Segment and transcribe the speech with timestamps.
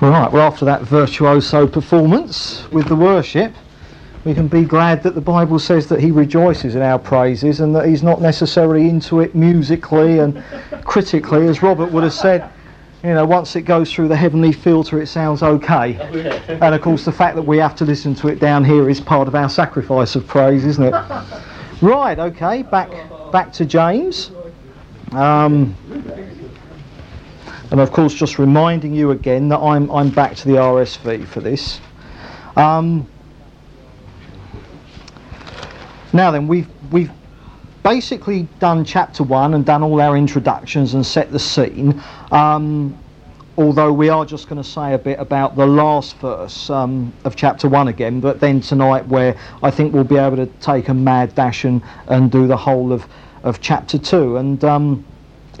[0.00, 3.52] Right, well, after that virtuoso performance with the worship,
[4.24, 7.74] we can be glad that the Bible says that He rejoices in our praises and
[7.74, 10.44] that He's not necessarily into it musically and
[10.84, 12.48] critically, as Robert would have said.
[13.02, 15.96] You know, once it goes through the heavenly filter, it sounds okay.
[16.48, 19.00] And of course, the fact that we have to listen to it down here is
[19.00, 20.94] part of our sacrifice of praise, isn't it?
[21.80, 22.90] Right, okay, back
[23.32, 24.30] back to James.
[25.12, 25.74] Um,
[27.70, 31.40] and of course, just reminding you again that I'm, I'm back to the RSV for
[31.40, 31.80] this.
[32.56, 33.06] Um,
[36.12, 37.10] now then, we've, we've
[37.82, 42.02] basically done chapter one and done all our introductions and set the scene.
[42.32, 42.98] Um,
[43.58, 47.36] although we are just going to say a bit about the last verse um, of
[47.36, 50.94] chapter one again, but then tonight, where I think we'll be able to take a
[50.94, 53.06] mad dash and, and do the whole of,
[53.42, 54.38] of chapter two.
[54.38, 55.04] And um,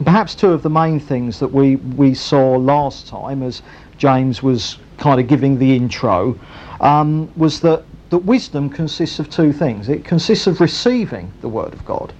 [0.04, 3.62] perhaps two of the main things that we, we saw last time as
[3.96, 6.38] James was kind of giving the intro
[6.80, 9.88] um, was that, that wisdom consists of two things.
[9.88, 12.12] It consists of receiving the Word of God,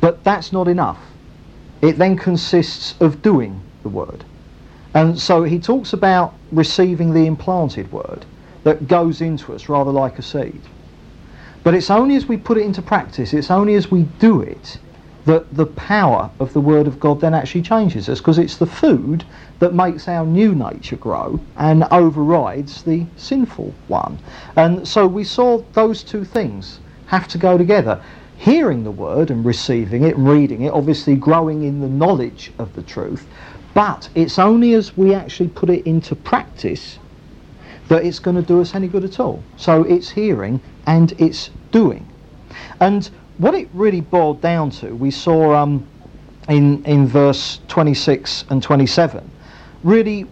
[0.00, 0.98] but that's not enough.
[1.80, 4.24] It then consists of doing the Word.
[4.92, 8.24] And so he talks about receiving the implanted Word
[8.64, 10.60] that goes into us rather like a seed.
[11.62, 14.78] But it's only as we put it into practice, it's only as we do it
[15.24, 18.66] that the power of the Word of God then actually changes us because it's the
[18.66, 19.24] food
[19.58, 24.18] that makes our new nature grow and overrides the sinful one.
[24.56, 28.02] And so we saw those two things have to go together.
[28.36, 32.74] Hearing the Word and receiving it and reading it, obviously growing in the knowledge of
[32.74, 33.26] the truth,
[33.74, 36.98] but it's only as we actually put it into practice
[37.88, 39.42] that it's going to do us any good at all.
[39.56, 42.08] So it's hearing and it's doing.
[42.80, 43.10] And
[43.40, 45.86] what it really boiled down to, we saw um,
[46.50, 49.28] in, in verse 26 and 27,
[49.82, 50.26] really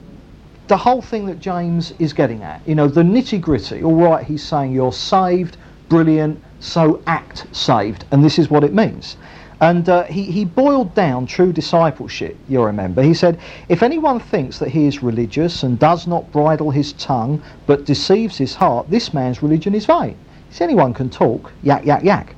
[0.67, 2.61] the whole thing that James is getting at.
[2.69, 3.83] You know, the nitty gritty.
[3.83, 5.57] All right, he's saying you're saved,
[5.89, 8.05] brilliant, so act saved.
[8.11, 9.17] And this is what it means.
[9.63, 13.03] And uh, he, he boiled down true discipleship, you'll remember.
[13.03, 13.41] He said,
[13.71, 18.37] If anyone thinks that he is religious and does not bridle his tongue but deceives
[18.37, 20.17] his heart, this man's religion is vain.
[20.51, 22.35] Said, Anyone can talk, yak, yak, yak.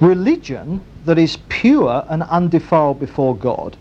[0.00, 3.76] Religion that is pure and undefiled before God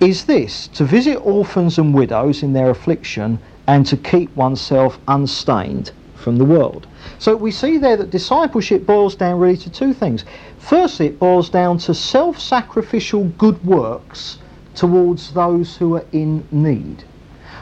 [0.00, 5.92] is this to visit orphans and widows in their affliction and to keep oneself unstained
[6.16, 6.88] from the world.
[7.20, 10.24] So we see there that discipleship boils down really to two things.
[10.58, 14.38] Firstly, it boils down to self sacrificial good works
[14.74, 17.04] towards those who are in need.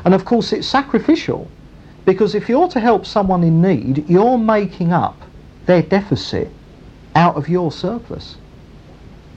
[0.06, 1.50] And of course, it's sacrificial
[2.06, 5.20] because if you're to help someone in need, you're making up
[5.66, 6.50] their deficit
[7.14, 8.36] out of your surplus.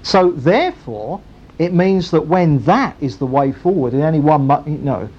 [0.03, 1.21] So therefore,
[1.59, 5.09] it means that when that is the way forward in any one you know,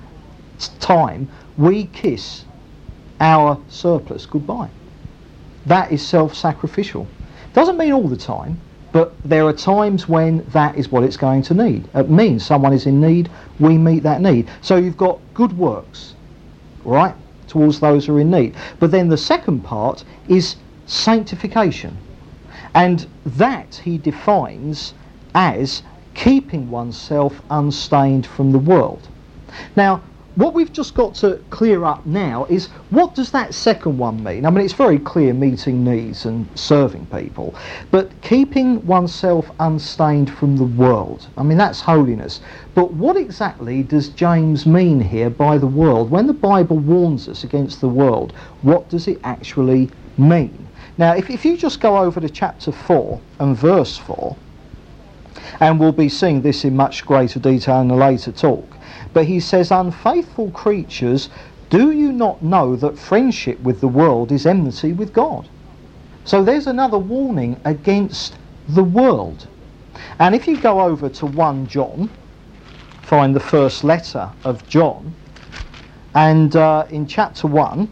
[0.81, 2.45] time, we kiss
[3.21, 4.71] our surplus goodbye.
[5.67, 7.07] That is self-sacrificial.
[7.53, 8.59] Doesn't mean all the time,
[8.91, 11.89] but there are times when that is what it's going to need.
[11.95, 13.31] It means someone is in need,
[13.61, 14.49] we meet that need.
[14.61, 16.15] So you've got good works,
[16.85, 17.15] right,
[17.47, 18.55] towards those who are in need.
[18.81, 21.97] But then the second part is sanctification.
[22.75, 24.95] And that he defines
[25.35, 25.83] as
[26.15, 29.09] keeping oneself unstained from the world.
[29.77, 30.03] Now,
[30.35, 34.47] what we've just got to clear up now is what does that second one mean?
[34.47, 37.55] I mean, it's very clear meeting needs and serving people,
[37.91, 41.29] but keeping oneself unstained from the world.
[41.37, 42.41] I mean, that's holiness.
[42.75, 46.11] But what exactly does James mean here by the world?
[46.11, 50.62] When the Bible warns us against the world, what does it actually mean?
[50.99, 54.37] Now, if, if you just go over to chapter 4 and verse 4,
[55.61, 58.77] and we'll be seeing this in much greater detail in a later talk,
[59.13, 61.29] but he says, Unfaithful creatures,
[61.71, 65.49] do you not know that friendship with the world is enmity with God?
[66.25, 68.37] So there's another warning against
[68.69, 69.47] the world.
[70.19, 72.11] And if you go over to 1 John,
[73.03, 75.15] find the first letter of John,
[76.15, 77.91] and uh, in chapter 1,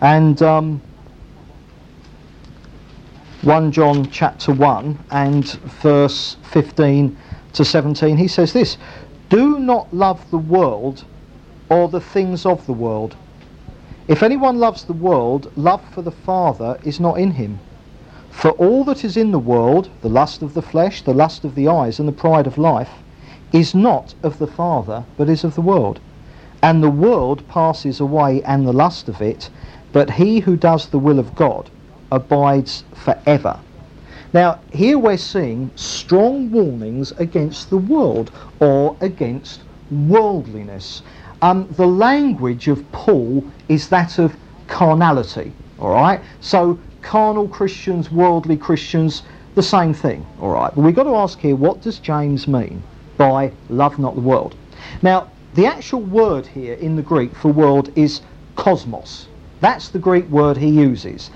[0.00, 0.80] and um,
[3.48, 7.16] 1 John chapter 1 and verse 15
[7.54, 8.76] to 17, he says this
[9.30, 11.06] Do not love the world
[11.70, 13.16] or the things of the world.
[14.06, 17.58] If anyone loves the world, love for the Father is not in him.
[18.28, 21.54] For all that is in the world, the lust of the flesh, the lust of
[21.54, 22.90] the eyes, and the pride of life,
[23.50, 26.00] is not of the Father, but is of the world.
[26.62, 29.48] And the world passes away and the lust of it,
[29.90, 31.70] but he who does the will of God
[32.10, 33.58] abides forever.
[34.32, 41.02] Now, here we're seeing strong warnings against the world or against worldliness.
[41.40, 46.20] Um, the language of Paul is that of carnality, all right?
[46.40, 49.22] So carnal Christians, worldly Christians,
[49.54, 50.74] the same thing, all right?
[50.74, 52.82] But we've got to ask here, what does James mean
[53.16, 54.54] by love not the world?
[55.00, 58.20] Now, the actual word here in the Greek for world is
[58.56, 59.26] cosmos.
[59.60, 61.30] That's the Greek word he uses.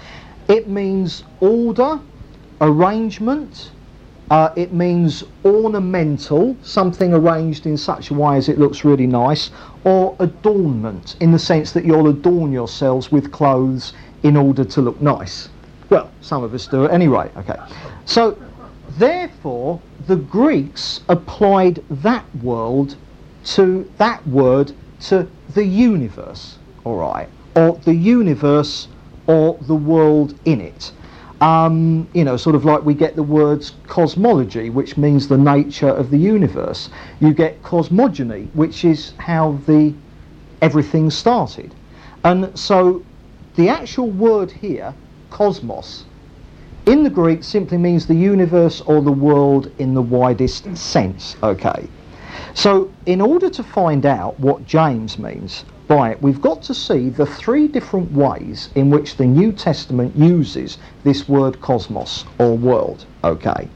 [0.48, 2.00] It means order,
[2.60, 3.70] arrangement,
[4.30, 9.50] uh, it means ornamental, something arranged in such a way as it looks really nice,
[9.84, 13.92] or adornment, in the sense that you'll adorn yourselves with clothes
[14.22, 15.48] in order to look nice.
[15.90, 17.58] Well, some of us do it anyway, okay.
[18.06, 18.38] So,
[18.96, 22.96] therefore, the Greeks applied that world
[23.44, 28.88] to that word to the universe, all right, or the universe
[29.26, 30.92] or the world in it.
[31.40, 35.88] Um, you know, sort of like we get the words cosmology, which means the nature
[35.88, 36.88] of the universe.
[37.20, 39.92] You get cosmogony, which is how the
[40.60, 41.74] everything started.
[42.24, 43.04] And so
[43.56, 44.94] the actual word here,
[45.30, 46.04] cosmos,
[46.86, 51.88] in the Greek simply means the universe or the world in the widest sense, okay?
[52.54, 57.08] So in order to find out what James means, by it, we've got to see
[57.08, 63.04] the three different ways in which the New Testament uses this word cosmos or world.
[63.24, 63.68] Okay.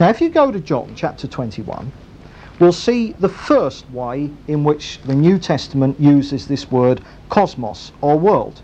[0.00, 1.92] Now, if you go to John chapter 21,
[2.58, 8.18] we'll see the first way in which the New Testament uses this word cosmos or
[8.18, 8.62] world.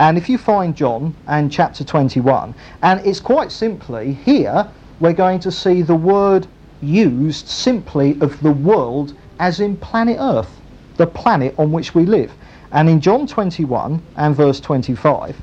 [0.00, 4.68] And if you find John and chapter 21, and it's quite simply here,
[5.00, 6.46] we're going to see the word
[6.80, 10.60] used simply of the world as in planet Earth
[10.96, 12.32] the planet on which we live.
[12.72, 15.40] And in John 21 and verse 25,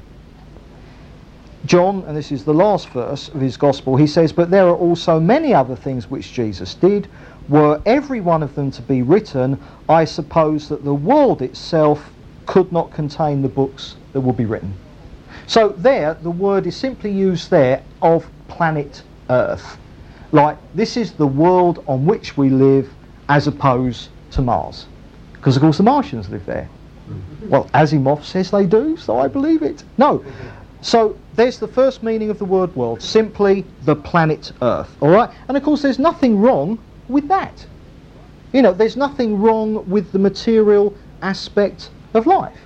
[1.65, 4.75] John, and this is the last verse of his gospel, he says, But there are
[4.75, 7.07] also many other things which Jesus did.
[7.49, 12.11] Were every one of them to be written, I suppose that the world itself
[12.47, 14.73] could not contain the books that would be written.
[15.47, 19.77] So there, the word is simply used there of planet Earth.
[20.31, 22.91] Like, this is the world on which we live
[23.29, 24.87] as opposed to Mars.
[25.41, 26.69] Because, of course, the Martians live there.
[27.47, 29.83] Well, Asimov says they do, so I believe it.
[29.97, 30.23] No.
[30.81, 34.95] So there's the first meaning of the word world, simply the planet Earth.
[35.01, 35.31] All right?
[35.47, 36.77] And of course, there's nothing wrong
[37.07, 37.65] with that.
[38.53, 42.59] You know, there's nothing wrong with the material aspect of life.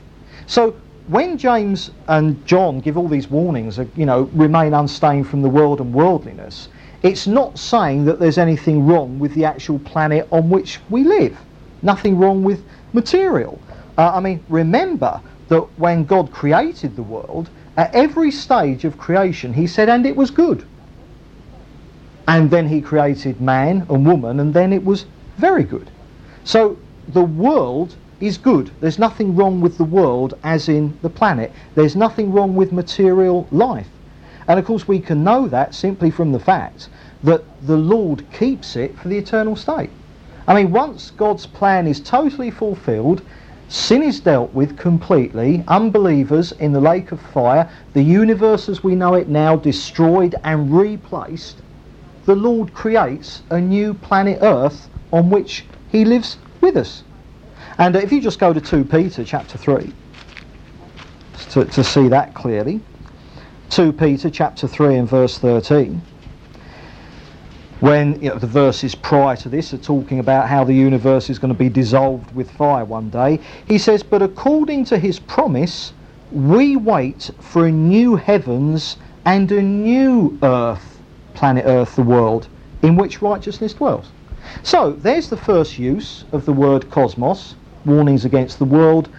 [0.45, 0.75] So
[1.07, 5.50] when James and John give all these warnings, of, you know, remain unstained from the
[5.50, 6.68] world and worldliness,
[7.04, 11.38] it's not saying that there's anything wrong with the actual planet on which we live
[11.86, 13.62] nothing wrong with material.
[13.98, 19.54] Uh, I mean, remember that when God created the world, at every stage of creation,
[19.54, 20.66] he said, and it was good.
[22.28, 25.06] And then he created man and woman, and then it was
[25.38, 25.90] very good.
[26.44, 26.78] So
[27.08, 28.72] the world is good.
[28.80, 31.52] There's nothing wrong with the world as in the planet.
[31.76, 33.88] There's nothing wrong with material life.
[34.48, 36.90] And of course, we can know that simply from the fact
[37.24, 39.90] that the Lord keeps it for the eternal state.
[40.48, 43.22] I mean, once God's plan is totally fulfilled,
[43.68, 48.96] sin is dealt with completely, unbelievers in the lake of fire, the universe as we
[48.96, 51.62] know it now destroyed and replaced,
[52.26, 57.04] the Lord creates a new planet Earth on which he lives with us.
[57.78, 59.92] And if you just go to 2 Peter chapter 3
[61.52, 62.82] to, to see that clearly,
[63.72, 66.02] 2 Peter chapter 3 and verse 13
[67.82, 71.39] when you know, the verses prior to this are talking about how the universe is
[71.39, 75.94] going to be dissolved with fire one day, he says, But according to his promise,
[76.32, 81.01] we wait for a new heavens and a new earth,
[81.34, 82.48] planet Earth, the world,
[82.82, 84.12] in which righteousness dwells.
[84.63, 87.55] So there's the first use of the word cosmos,
[87.86, 89.10] warnings against the world.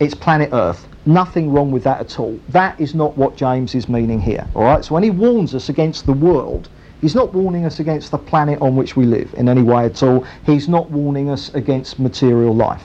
[0.00, 0.88] It's planet Earth.
[1.06, 2.38] Nothing wrong with that at all.
[2.48, 4.46] That is not what James is meaning here.
[4.54, 4.84] All right.
[4.84, 6.68] So when he warns us against the world,
[7.00, 10.02] He's not warning us against the planet on which we live in any way at
[10.02, 10.26] all.
[10.44, 12.84] He's not warning us against material life.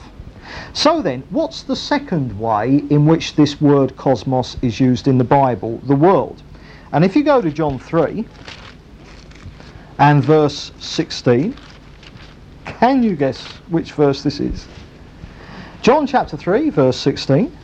[0.72, 5.24] So then, what's the second way in which this word cosmos is used in the
[5.24, 6.42] Bible, the world?
[6.92, 8.24] And if you go to John 3
[9.98, 11.54] and verse 16,
[12.64, 14.66] can you guess which verse this is?
[15.82, 17.56] John chapter 3, verse 16,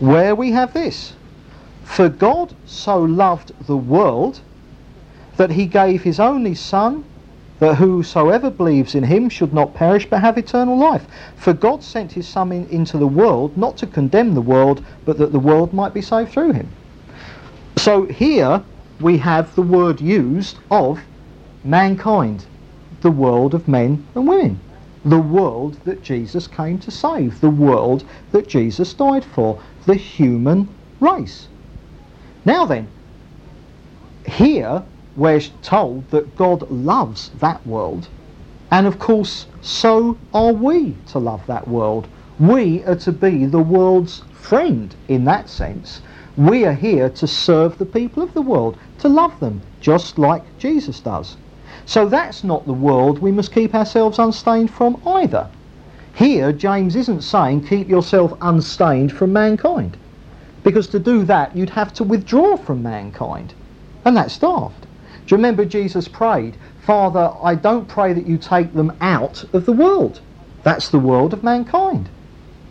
[0.00, 1.14] where we have this
[1.84, 4.40] For God so loved the world
[5.36, 7.04] that he gave his only Son,
[7.58, 11.06] that whosoever believes in him should not perish but have eternal life.
[11.36, 15.18] For God sent his Son in, into the world not to condemn the world, but
[15.18, 16.68] that the world might be saved through him.
[17.76, 18.62] So here
[19.00, 21.00] we have the word used of
[21.64, 22.44] mankind,
[23.00, 24.60] the world of men and women.
[25.06, 30.68] the world that Jesus came to save, the world that Jesus died for, the human
[30.98, 31.46] race.
[32.44, 32.88] Now then,
[34.26, 34.82] here
[35.16, 38.08] we're told that God loves that world,
[38.70, 42.08] and of course, so are we to love that world.
[42.38, 46.02] We are to be the world's friend in that sense.
[46.36, 50.58] We are here to serve the people of the world, to love them, just like
[50.58, 51.36] Jesus does.
[51.84, 55.48] So that's not the world we must keep ourselves unstained from either.
[56.14, 59.96] Here, James isn't saying keep yourself unstained from mankind.
[60.62, 63.54] Because to do that, you'd have to withdraw from mankind.
[64.04, 64.85] And that's daft.
[65.26, 69.66] Do you remember Jesus prayed, Father, I don't pray that you take them out of
[69.66, 70.20] the world.
[70.62, 72.08] That's the world of mankind.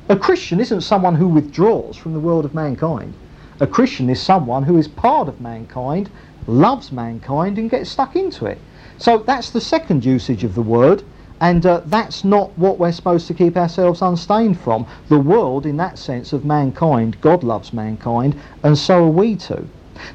[0.08, 3.14] A Christian isn't someone who withdraws from the world of mankind.
[3.60, 6.10] A Christian is someone who is part of mankind,
[6.48, 8.60] loves mankind, and gets stuck into it.
[8.98, 11.04] So that's the second usage of the word,
[11.42, 14.86] and uh, that's not what we're supposed to keep ourselves unstained from.
[15.10, 19.68] The world, in that sense of mankind, God loves mankind, and so are we too.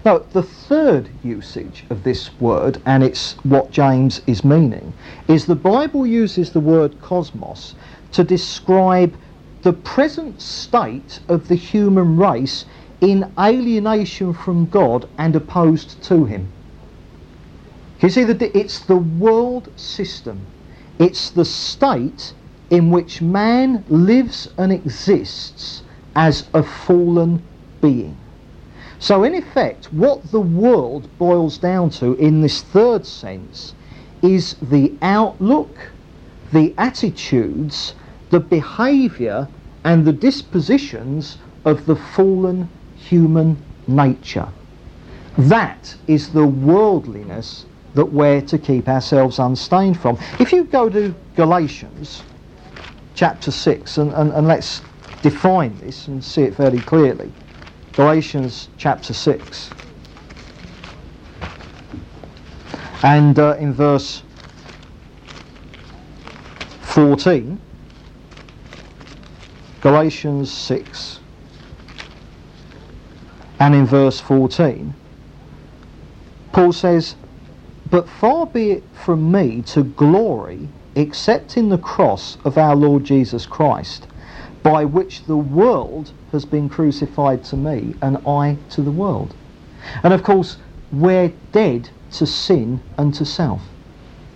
[0.05, 4.93] Now, the third usage of this word, and it's what James is meaning,
[5.29, 7.75] is the Bible uses the word cosmos
[8.13, 9.15] to describe
[9.63, 12.65] the present state of the human race
[13.01, 16.49] in alienation from God and opposed to Him.
[18.01, 20.41] You see it's the world system.
[20.99, 22.33] It's the state
[22.71, 25.83] in which man lives and exists
[26.15, 27.43] as a fallen
[27.81, 28.17] being.
[29.01, 33.75] So in effect, what the world boils down to in this third sense
[34.23, 35.75] is the outlook,
[36.53, 37.95] the attitudes,
[38.29, 39.49] the behaviour
[39.85, 43.57] and the dispositions of the fallen human
[43.89, 44.49] nature.
[45.39, 47.65] That is the worldliness
[47.95, 50.19] that we're to keep ourselves unstained from.
[50.39, 52.23] If you go to Galatians
[53.15, 54.83] chapter 6, and, and, and let's
[55.23, 57.33] define this and see it fairly clearly.
[58.01, 59.69] Galatians chapter 6.
[63.03, 64.23] And uh, in verse
[66.81, 67.61] 14,
[69.83, 71.21] Galatians 6,
[73.59, 74.95] and in verse 14,
[76.55, 77.17] Paul says,
[77.91, 83.05] but far be it from me to glory except in the cross of our Lord
[83.05, 84.07] Jesus Christ,
[84.63, 89.35] by which the world has been crucified to me and I to the world.
[90.03, 90.59] And of course,
[90.93, 93.63] we're dead to sin and to self.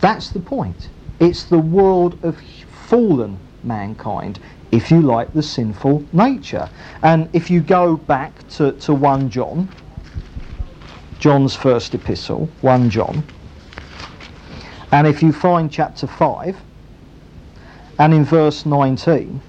[0.00, 0.88] That's the point.
[1.20, 2.38] It's the world of
[2.86, 4.38] fallen mankind,
[4.70, 6.68] if you like, the sinful nature.
[7.02, 9.68] And if you go back to, to 1 John,
[11.18, 13.24] John's first epistle, 1 John,
[14.92, 16.56] and if you find chapter 5,
[17.98, 19.40] and in verse 19,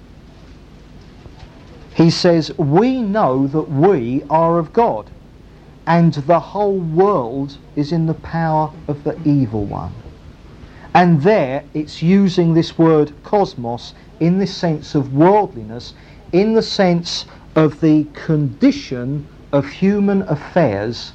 [1.95, 5.09] he says, We know that we are of God,
[5.87, 9.93] and the whole world is in the power of the evil one.
[10.93, 15.93] And there it's using this word cosmos in the sense of worldliness,
[16.33, 17.25] in the sense
[17.55, 21.13] of the condition of human affairs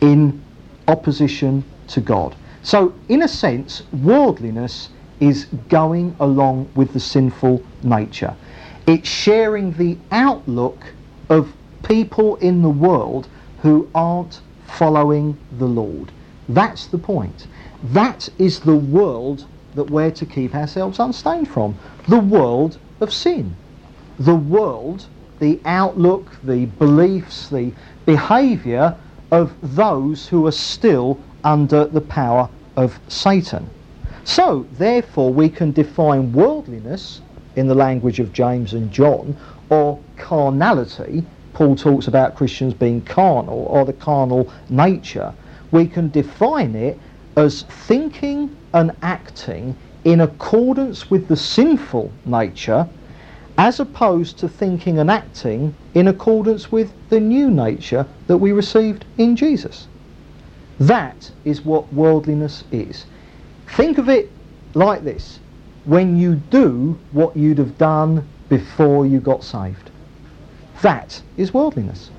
[0.00, 0.42] in
[0.88, 2.34] opposition to God.
[2.64, 4.88] So, in a sense, worldliness
[5.20, 8.34] is going along with the sinful nature.
[8.86, 10.92] It's sharing the outlook
[11.28, 11.52] of
[11.82, 13.26] people in the world
[13.62, 16.12] who aren't following the Lord.
[16.48, 17.48] That's the point.
[17.82, 21.76] That is the world that we're to keep ourselves unstained from.
[22.06, 23.56] The world of sin.
[24.20, 25.06] The world,
[25.40, 27.72] the outlook, the beliefs, the
[28.04, 28.96] behaviour
[29.32, 33.68] of those who are still under the power of Satan.
[34.22, 37.20] So, therefore, we can define worldliness
[37.56, 39.36] in the language of James and John,
[39.70, 41.24] or carnality.
[41.54, 45.32] Paul talks about Christians being carnal, or the carnal nature.
[45.70, 46.98] We can define it
[47.36, 52.86] as thinking and acting in accordance with the sinful nature,
[53.58, 59.04] as opposed to thinking and acting in accordance with the new nature that we received
[59.16, 59.88] in Jesus.
[60.78, 63.06] That is what worldliness is.
[63.68, 64.30] Think of it
[64.74, 65.40] like this
[65.86, 69.90] when you do what you'd have done before you got saved.
[70.82, 72.10] That is worldliness.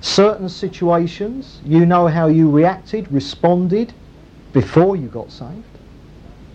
[0.00, 3.92] Certain situations, you know how you reacted, responded
[4.52, 5.64] before you got saved.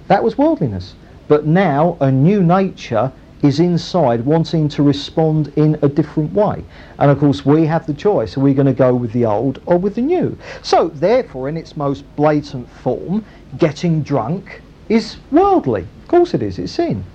[0.07, 0.95] That was worldliness.
[1.27, 3.11] But now a new nature
[3.41, 6.63] is inside wanting to respond in a different way.
[6.99, 8.37] And of course, we have the choice.
[8.37, 10.37] Are we going to go with the old or with the new?
[10.61, 13.25] So, therefore, in its most blatant form,
[13.57, 14.61] getting drunk
[14.91, 15.87] is worldly.
[16.01, 17.05] Of course it is, it's sin.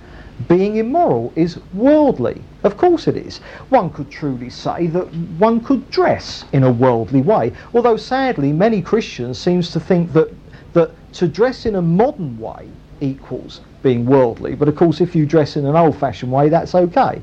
[0.47, 2.41] Being immoral is worldly.
[2.63, 3.37] Of course it is.
[3.69, 8.81] One could truly say that one could dress in a worldly way, although sadly many
[8.81, 10.33] Christians seems to think that,
[10.73, 12.67] that to dress in a modern way
[12.99, 14.55] equals being worldly.
[14.55, 17.21] But of course if you dress in an old-fashioned way, that's okay.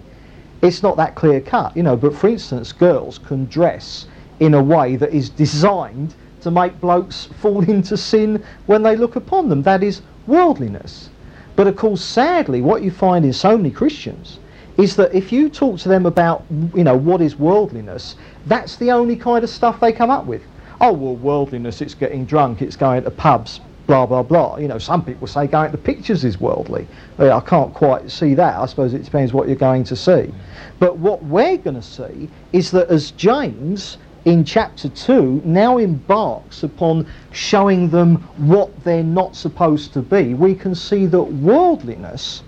[0.63, 4.07] It's not that clear cut, you know, but for instance, girls can dress
[4.39, 9.17] in a way that is designed to make blokes fall into sin when they look
[9.17, 9.63] upon them.
[9.63, 11.09] That is worldliness.
[11.57, 14.39] But of course, sadly, what you find in so many Christians
[14.77, 18.17] is that if you talk to them about, you know, what is worldliness,
[18.47, 20.43] that's the only kind of stuff they come up with.
[20.81, 24.57] Oh, well, worldliness, it's getting drunk, it's going to pubs, blah, blah, blah.
[24.57, 26.89] You know, some people say going to pictures is worldly.
[27.19, 28.57] Uh, I can't quite see that.
[28.59, 30.35] I suppose it depends what you're going to see.
[30.81, 36.63] But what we're going to see is that as James in chapter 2 now embarks
[36.63, 42.43] upon showing them what they're not supposed to be, we can see that worldliness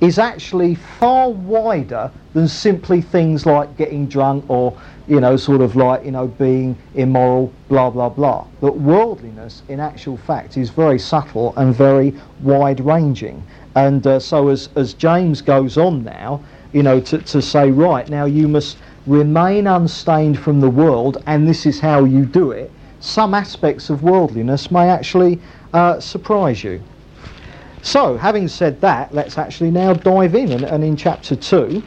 [0.00, 5.76] is actually far wider than simply things like getting drunk or, you know, sort of
[5.76, 8.46] like, you know, being immoral, blah, blah, blah.
[8.62, 13.42] That worldliness, in actual fact, is very subtle and very wide ranging.
[13.74, 16.42] And uh, so as, as James goes on now,
[16.72, 21.46] you know, to, to say, right, now you must remain unstained from the world, and
[21.46, 22.70] this is how you do it,
[23.00, 25.40] some aspects of worldliness may actually
[25.72, 26.82] uh, surprise you.
[27.82, 31.82] So, having said that, let's actually now dive in, and, and in chapter 2,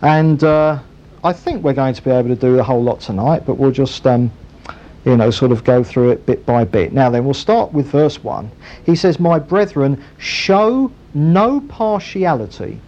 [0.00, 0.78] and uh,
[1.22, 3.70] I think we're going to be able to do a whole lot tonight, but we'll
[3.70, 4.30] just, um,
[5.04, 6.94] you know, sort of go through it bit by bit.
[6.94, 8.50] Now then, we'll start with verse 1.
[8.86, 12.80] He says, My brethren, show no partiality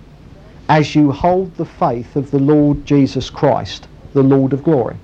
[0.70, 4.96] as you hold the faith of the Lord Jesus Christ, the Lord of glory.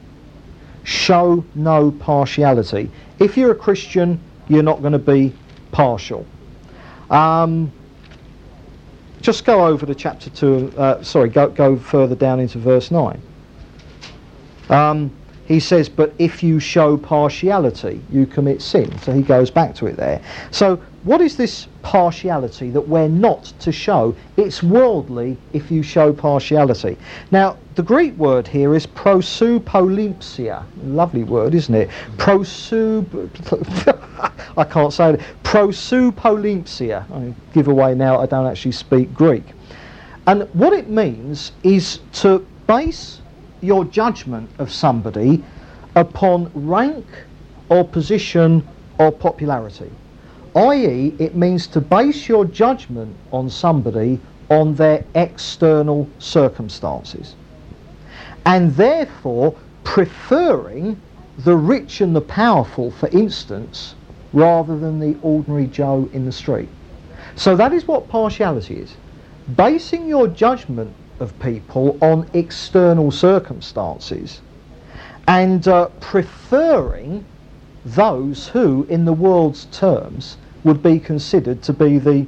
[0.85, 2.91] Show no partiality.
[3.19, 5.33] If you're a Christian, you're not going to be
[5.71, 6.27] partial.
[7.11, 7.71] Um,
[9.21, 13.21] just go over to chapter 2, uh, sorry, go, go further down into verse 9.
[14.69, 15.11] Um,
[15.47, 18.97] he says, but if you show partiality, you commit sin.
[19.01, 20.23] So he goes back to it there.
[20.51, 24.15] So what is this partiality that we're not to show?
[24.37, 26.97] It's worldly if you show partiality.
[27.31, 30.65] Now, the Greek word here is prosupolimpsia.
[30.85, 31.89] Lovely word, isn't it?
[32.17, 33.07] Prosup...
[34.57, 35.21] I can't say it.
[35.43, 37.11] Prosupolimpsia.
[37.11, 39.45] I give away now I don't actually speak Greek.
[40.27, 43.21] And what it means is to base
[43.61, 45.43] your judgment of somebody
[45.95, 47.07] upon rank
[47.69, 48.67] or position
[48.99, 49.91] or popularity.
[50.55, 57.35] I.e., it means to base your judgment on somebody on their external circumstances.
[58.45, 61.01] And therefore, preferring
[61.39, 63.95] the rich and the powerful, for instance,
[64.33, 66.69] rather than the ordinary Joe in the street.
[67.37, 68.97] So that is what partiality is.
[69.57, 74.41] Basing your judgment of people on external circumstances
[75.29, 77.25] and uh, preferring
[77.85, 82.27] those who, in the world's terms, would be considered to be the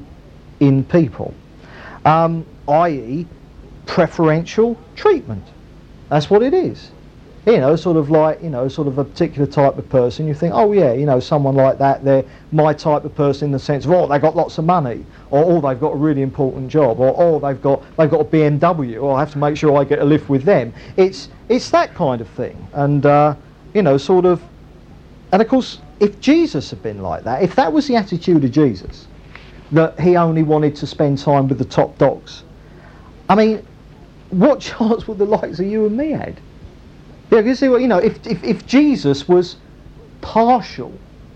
[0.60, 1.34] in people,
[2.04, 3.26] um, i.e.,
[3.86, 5.44] preferential treatment.
[6.08, 6.90] That's what it is.
[7.46, 10.32] You know, sort of like, you know, sort of a particular type of person, you
[10.32, 13.58] think, oh yeah, you know, someone like that, they're my type of person in the
[13.58, 16.70] sense of, oh, they've got lots of money, or oh, they've got a really important
[16.70, 19.76] job, or oh, they've got they've got a BMW, or I have to make sure
[19.76, 20.72] I get a lift with them.
[20.96, 23.34] It's it's that kind of thing, and uh,
[23.74, 24.42] you know, sort of,
[25.32, 28.52] and of course, if Jesus had been like that, if that was the attitude of
[28.52, 29.06] Jesus,
[29.70, 32.42] that he only wanted to spend time with the top dogs,
[33.28, 33.66] I mean,
[34.38, 36.40] what chance would the likes of you and me had?
[37.30, 37.98] Yeah, you see what you know.
[37.98, 39.56] If, if if Jesus was
[40.20, 40.92] partial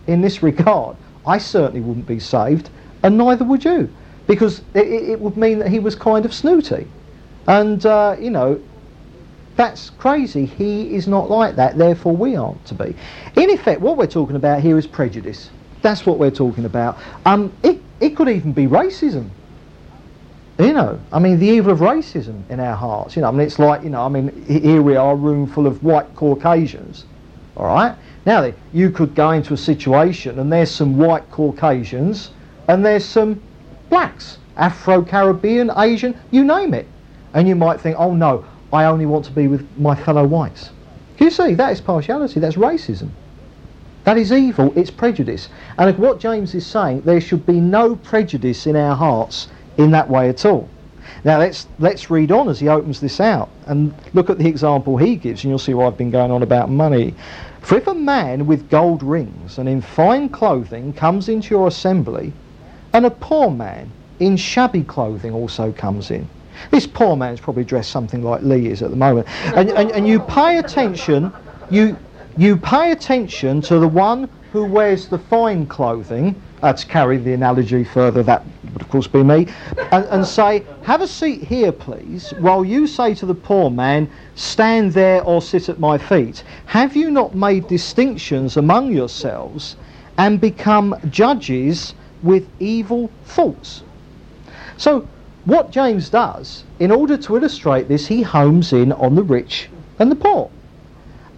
[0.07, 2.71] in this regard, I certainly wouldn't be saved,
[3.03, 3.93] and neither would you,
[4.27, 6.87] because it, it would mean that he was kind of snooty,
[7.47, 8.63] and uh, you know,
[9.57, 10.47] that's crazy.
[10.47, 11.77] He is not like that.
[11.79, 12.95] Therefore, we aren't to be.
[13.37, 15.51] In effect, what we're talking about here is prejudice.
[15.83, 16.99] That's what we're talking about.
[17.25, 19.31] Um, it it could even be racism.
[20.59, 23.15] You know, I mean, the evil of racism in our hearts.
[23.15, 25.47] You know, I mean, it's like, you know, I mean, here we are, a room
[25.47, 27.05] full of white Caucasians.
[27.57, 27.95] All right.
[28.27, 32.31] Now, you could go into a situation and there's some white Caucasians
[32.67, 33.41] and there's some
[33.89, 36.87] blacks, Afro-Caribbean, Asian, you name it.
[37.35, 40.71] And you might think, oh no, I only want to be with my fellow whites.
[41.19, 43.11] You see, that is partiality, that's racism.
[44.05, 45.49] That is evil, it's prejudice.
[45.79, 50.09] And what James is saying, there should be no prejudice in our hearts in that
[50.09, 50.69] way at all.
[51.25, 54.97] Now let's let's read on as he opens this out and look at the example
[54.97, 57.15] he gives, and you'll see why I've been going on about money.
[57.63, 62.33] For if a man with gold rings and in fine clothing comes into your assembly,
[62.93, 66.29] and a poor man in shabby clothing also comes in.
[66.71, 69.29] This poor man's probably dressed something like Lee is at the moment.
[69.55, 71.33] And, and, and you pay attention,
[71.71, 71.97] you,
[72.37, 77.33] you pay attention to the one who wears the fine clothing, uh, to carry the
[77.33, 79.47] analogy further, that would of course be me,
[79.93, 84.11] and, and say, have a seat here please, while you say to the poor man,
[84.35, 86.45] stand there or sit at my feet.
[86.67, 89.77] Have you not made distinctions among yourselves
[90.17, 93.83] and become judges with evil thoughts?
[94.77, 95.09] So
[95.45, 99.69] what James does, in order to illustrate this, he homes in on the rich
[99.99, 100.51] and the poor.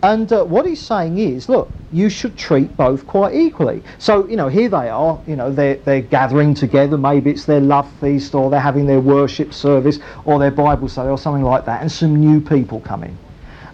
[0.03, 3.83] And uh, what he's saying is, look, you should treat both quite equally.
[3.99, 6.97] So, you know, here they are, you know, they're, they're gathering together.
[6.97, 11.11] Maybe it's their love feast or they're having their worship service or their Bible study
[11.11, 11.83] or something like that.
[11.83, 13.19] And some new people come in.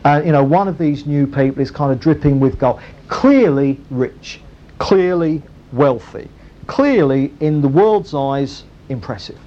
[0.05, 2.81] Uh, you know, one of these new people is kind of dripping with gold.
[3.09, 4.41] Clearly rich,
[4.79, 6.29] clearly wealthy,
[6.67, 9.39] clearly, in the world's eyes, impressive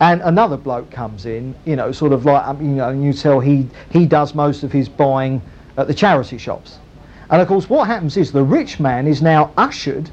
[0.00, 3.12] and another bloke comes in, you know, sort of like, um, you know, and you
[3.12, 5.42] tell he, he does most of his buying
[5.80, 6.78] at the charity shops.
[7.30, 10.10] And of course, what happens is the rich man is now ushered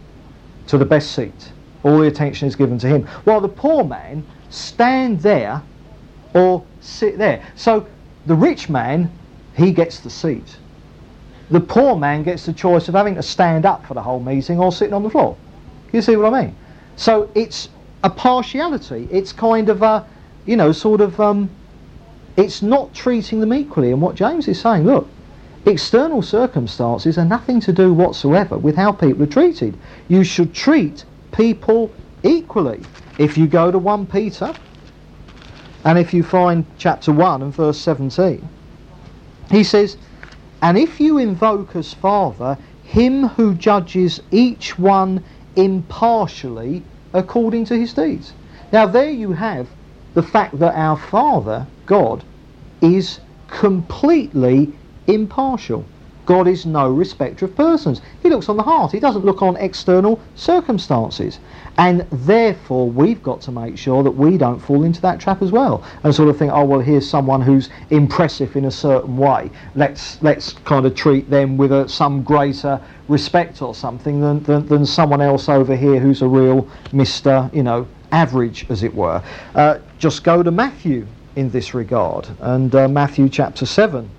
[0.68, 1.52] to the best seat.
[1.84, 5.62] All the attention is given to him, while the poor man stand there
[6.34, 7.46] or sit there.
[7.56, 7.88] So
[8.26, 9.12] the rich man,
[9.56, 10.58] he gets the seat.
[11.50, 14.60] The poor man gets the choice of having to stand up for the whole meeting
[14.60, 15.38] or sitting on the floor.
[15.94, 16.56] You see what I mean?
[16.98, 17.70] So it's
[18.04, 19.08] a partiality.
[19.10, 20.06] It's kind of a,
[20.46, 21.50] you know, sort of, um,
[22.36, 23.92] it's not treating them equally.
[23.92, 25.08] And what James is saying, look,
[25.68, 29.78] external circumstances are nothing to do whatsoever with how people are treated.
[30.08, 31.92] You should treat people
[32.24, 32.82] equally.
[33.18, 34.54] If you go to 1 Peter,
[35.84, 38.48] and if you find chapter 1 and verse 17,
[39.52, 39.98] he says,
[40.62, 45.24] And if you invoke as Father him who judges each one
[45.58, 48.34] impartially according to his deeds.
[48.72, 49.68] Now, there you have
[50.14, 52.24] the fact that our Father, God,
[52.82, 54.72] is completely
[55.08, 55.86] impartial.
[56.28, 58.02] God is no respecter of persons.
[58.22, 58.92] He looks on the heart.
[58.92, 61.40] He doesn't look on external circumstances.
[61.78, 65.54] And therefore, we've got to make sure that we don't fall into that trap as
[65.54, 69.50] well and sort of think, oh, well, here's someone who's impressive in a certain way.
[69.74, 74.68] Let's, let's kind of treat them with a, some greater respect or something than, than,
[74.68, 79.24] than someone else over here who's a real Mr., you know, average, as it were.
[79.56, 82.28] Uh, just go to Matthew in this regard.
[82.40, 84.10] And uh, Matthew chapter 7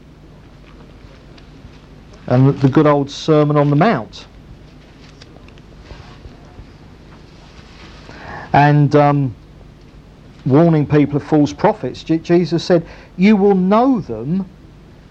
[2.28, 4.26] and the good old Sermon on the Mount.
[8.52, 9.34] And um,
[10.44, 12.86] warning people of false prophets, Jesus said,
[13.16, 14.48] You will know them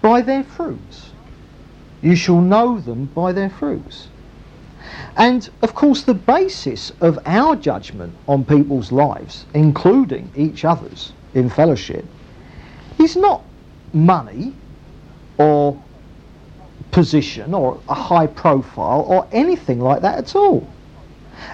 [0.00, 1.10] by their fruits.
[2.02, 4.08] You shall know them by their fruits.
[5.16, 11.50] And of course, the basis of our judgment on people's lives, including each other's in
[11.50, 12.04] fellowship,
[13.00, 13.42] is not
[13.92, 14.54] money
[15.38, 15.82] or
[16.90, 20.66] position or a high profile or anything like that at all.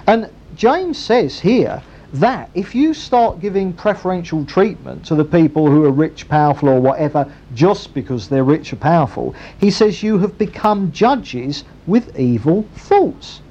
[0.07, 1.81] And James says here
[2.13, 6.79] that if you start giving preferential treatment to the people who are rich, powerful, or
[6.79, 12.63] whatever just because they're rich or powerful, he says you have become judges with evil
[12.75, 13.41] thoughts.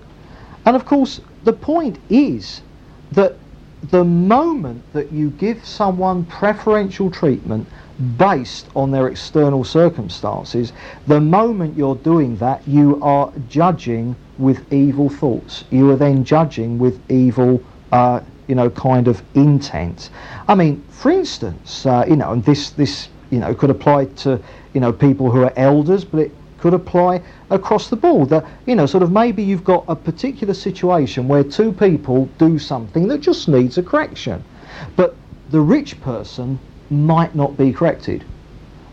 [0.64, 2.62] And of course, the point is
[3.12, 3.36] that
[3.90, 7.68] the moment that you give someone preferential treatment
[8.18, 10.72] based on their external circumstances,
[11.06, 15.64] the moment you're doing that, you are judging with evil thoughts.
[15.70, 20.10] You are then judging with evil, uh, you know, kind of intent.
[20.48, 24.40] I mean, for instance, uh, you know, and this, this, you know, could apply to,
[24.72, 28.30] you know, people who are elders, but it could apply across the board.
[28.30, 32.58] That, you know, sort of maybe you've got a particular situation where two people do
[32.58, 34.42] something that just needs a correction.
[34.96, 35.14] But
[35.50, 36.58] the rich person
[36.90, 38.24] might not be corrected.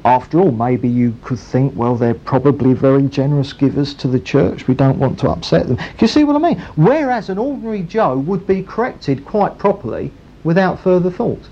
[0.04, 4.68] After all, maybe you could think, well, they're probably very generous givers to the church.
[4.68, 5.78] We don't want to upset them.
[5.78, 6.60] Can you see what I mean?
[6.76, 10.12] Whereas an ordinary Joe would be corrected quite properly
[10.44, 11.44] without further thought.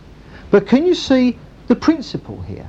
[0.50, 2.66] But can you see the principle here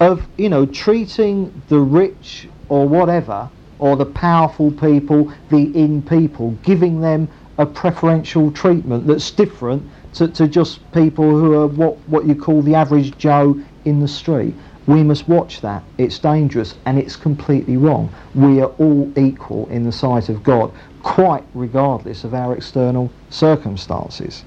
[0.00, 6.52] of, you know, treating the rich or whatever, or the powerful people, the in people,
[6.62, 7.28] giving them
[7.58, 9.82] a preferential treatment that's different
[10.14, 14.08] to, to just people who are what, what you call the average Joe in the
[14.08, 14.54] street.
[14.86, 15.82] We must watch that.
[15.98, 18.14] It's dangerous and it's completely wrong.
[18.34, 20.72] We are all equal in the sight of God,
[21.02, 24.44] quite regardless of our external circumstances.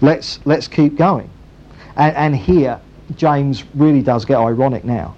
[0.00, 1.28] Let's, let's keep going.
[1.96, 2.80] And, and here,
[3.16, 5.16] James really does get ironic now.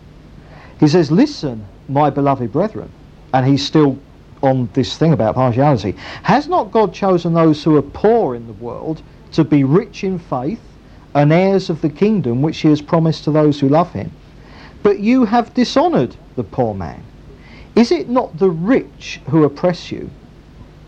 [0.81, 2.91] He says, Listen, my beloved brethren,
[3.35, 3.99] and he's still
[4.43, 5.93] on this thing about partiality.
[6.23, 9.03] Has not God chosen those who are poor in the world
[9.33, 10.61] to be rich in faith
[11.15, 14.11] and heirs of the kingdom which he has promised to those who love him.
[14.83, 17.03] But you have dishonoured the poor man.
[17.75, 20.11] Is it not the rich who oppress you?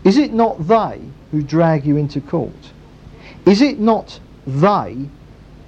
[0.03, 2.71] Is it not they who drag you into court?
[3.45, 5.09] Is it not they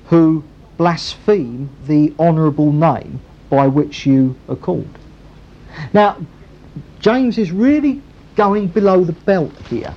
[0.07, 0.43] who
[0.77, 4.87] blaspheme the honourable name by which you are called?
[5.93, 6.17] Now,
[6.99, 8.01] James is really
[8.35, 9.93] going below the belt here.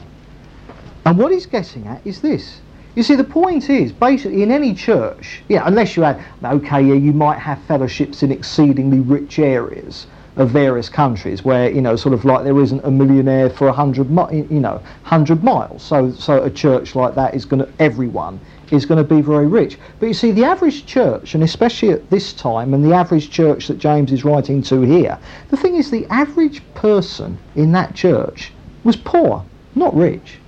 [1.05, 2.61] And what he's getting at is this.
[2.97, 6.95] You see, the point is, basically, in any church, yeah, unless you had, okay, yeah,
[6.95, 12.15] you might have fellowships in exceedingly rich areas of various countries where, you know, sort
[12.15, 15.85] of like there isn't a millionaire for a hundred, mi- you know, hundred miles.
[15.85, 18.41] So, so a church like that is going to, everyone
[18.73, 19.79] is going to be very rich.
[20.01, 23.69] But you see, the average church, and especially at this time, and the average church
[23.69, 25.17] that James is writing to here,
[25.51, 29.45] the thing is, the average person in that church was poor,
[29.77, 30.40] not rich.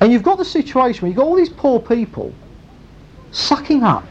[0.00, 2.32] And you've got the situation where you've got all these poor people
[3.30, 4.06] sucking up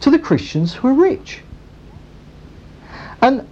[0.00, 1.40] to the Christians who are rich.
[3.22, 3.46] And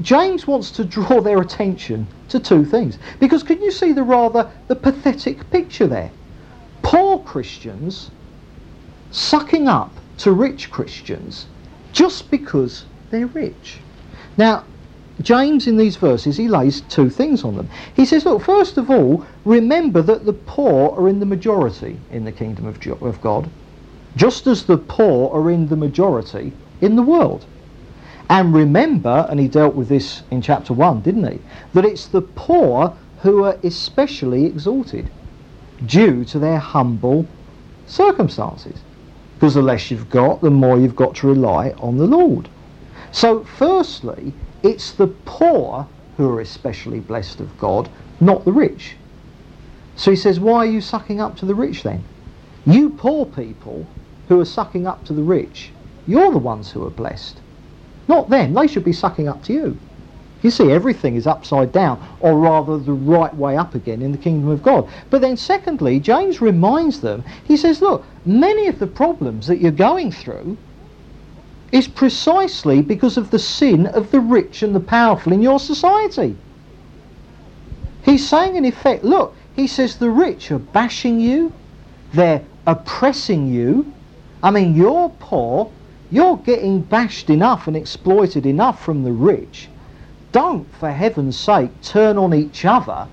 [0.00, 2.98] James wants to draw their attention to two things.
[3.18, 6.10] Because can you see the rather the pathetic picture there?
[6.82, 8.10] Poor Christians
[9.10, 11.46] sucking up to rich Christians
[11.92, 13.78] just because they're rich.
[14.36, 14.64] Now,
[15.22, 17.68] James, in these verses, he lays two things on them.
[17.94, 22.24] He says, look, first of all, remember that the poor are in the majority in
[22.24, 23.50] the kingdom of, of God,
[24.16, 27.44] just as the poor are in the majority in the world.
[28.30, 31.38] And remember, and he dealt with this in chapter 1, didn't he?
[31.74, 35.10] That it's the poor who are especially exalted
[35.84, 37.26] due to their humble
[37.86, 38.78] circumstances.
[39.34, 42.48] Because the less you've got, the more you've got to rely on the Lord.
[43.10, 47.88] So, firstly, it's the poor who are especially blessed of God,
[48.20, 48.96] not the rich.
[49.96, 52.04] So he says, Why are you sucking up to the rich then?
[52.66, 53.86] You poor people
[54.28, 55.70] who are sucking up to the rich,
[56.06, 57.40] you're the ones who are blessed.
[58.08, 58.54] Not them.
[58.54, 59.78] They should be sucking up to you.
[60.42, 64.18] You see, everything is upside down, or rather the right way up again in the
[64.18, 64.88] kingdom of God.
[65.10, 69.70] But then, secondly, James reminds them, he says, Look, many of the problems that you're
[69.70, 70.56] going through
[71.72, 76.36] is precisely because of the sin of the rich and the powerful in your society.
[78.02, 81.52] He's saying, in effect, look, he says the rich are bashing you,
[82.12, 83.92] they're oppressing you.
[84.42, 85.70] I mean, you're poor,
[86.10, 89.68] you're getting bashed enough and exploited enough from the rich.
[90.32, 93.06] Don't, for heaven's sake, turn on each other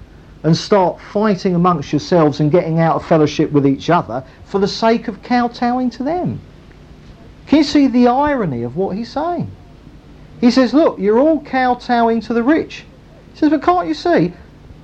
[0.43, 4.67] and start fighting amongst yourselves and getting out of fellowship with each other for the
[4.67, 6.39] sake of kowtowing to them.
[7.47, 9.49] Can you see the irony of what he's saying?
[10.41, 12.85] He says, look, you're all kowtowing to the rich.
[13.33, 14.33] He says, but can't you see?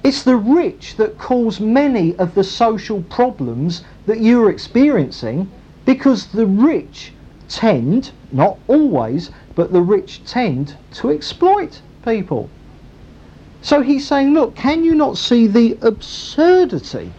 [0.03, 5.51] It's the rich that cause many of the social problems that you're experiencing
[5.85, 7.13] because the rich
[7.47, 12.49] tend, not always, but the rich tend to exploit people.
[13.61, 17.11] So he's saying, look, can you not see the absurdity,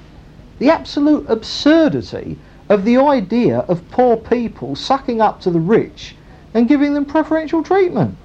[0.58, 6.14] the absolute absurdity of the idea of poor people sucking up to the rich
[6.54, 8.16] and giving them preferential treatment.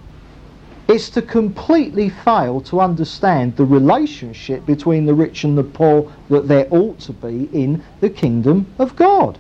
[0.88, 6.48] It's to completely fail to understand the relationship between the rich and the poor that
[6.48, 9.38] there ought to be in the kingdom of God.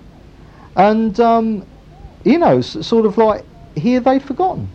[0.75, 1.65] And, um,
[2.23, 4.69] you know, sort of like here they've forgotten.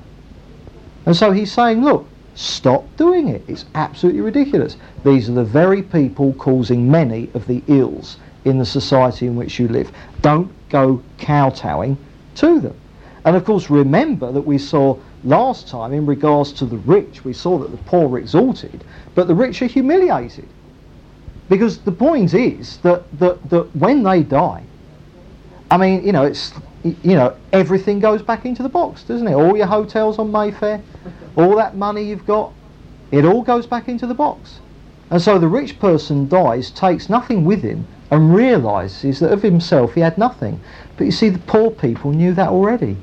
[1.06, 3.42] And so he's saying, look, stop doing it.
[3.46, 4.76] It's absolutely ridiculous.
[5.04, 9.58] These are the very people causing many of the ills in the society in which
[9.58, 9.90] you live.
[10.20, 11.96] Don't go kowtowing
[12.36, 12.76] to them.
[13.24, 17.32] And of course, remember that we saw last time in regards to the rich, we
[17.32, 20.48] saw that the poor are exalted, but the rich are humiliated.
[21.48, 24.62] Because the point is that, that, that when they die,
[25.70, 26.52] I mean, you know, it's
[26.84, 29.32] you know, everything goes back into the box, doesn't it?
[29.32, 30.82] All your hotels on Mayfair,
[31.34, 32.52] all that money you've got,
[33.10, 34.60] it all goes back into the box.
[35.10, 39.94] And so the rich person dies, takes nothing with him, and realises that of himself
[39.94, 40.60] he had nothing.
[40.96, 42.96] But you see, the poor people knew that already.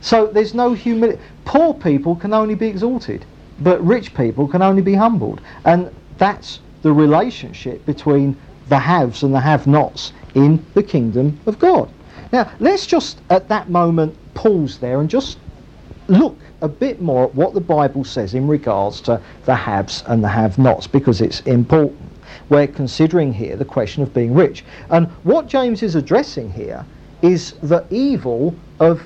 [0.00, 1.20] So there's no humility.
[1.44, 3.24] Poor people can only be exalted,
[3.60, 5.40] but rich people can only be humbled.
[5.64, 8.36] And that's the relationship between
[8.68, 11.90] the haves and the have-nots in the kingdom of God.
[12.32, 15.38] Now, let's just at that moment pause there and just
[16.08, 20.22] look a bit more at what the Bible says in regards to the haves and
[20.22, 22.09] the have-nots because it's important.
[22.50, 24.64] We're considering here the question of being rich.
[24.90, 26.84] And what James is addressing here
[27.22, 29.02] is the evil of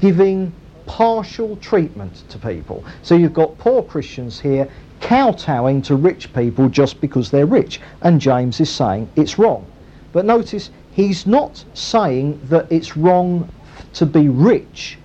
[0.00, 0.52] giving
[0.86, 2.84] partial treatment to people.
[3.02, 4.68] So you've got poor Christians here
[5.00, 7.80] kowtowing to rich people just because they're rich.
[8.02, 9.64] And James is saying it's wrong.
[10.12, 13.48] But notice he's not saying that it's wrong
[13.94, 14.98] to be rich.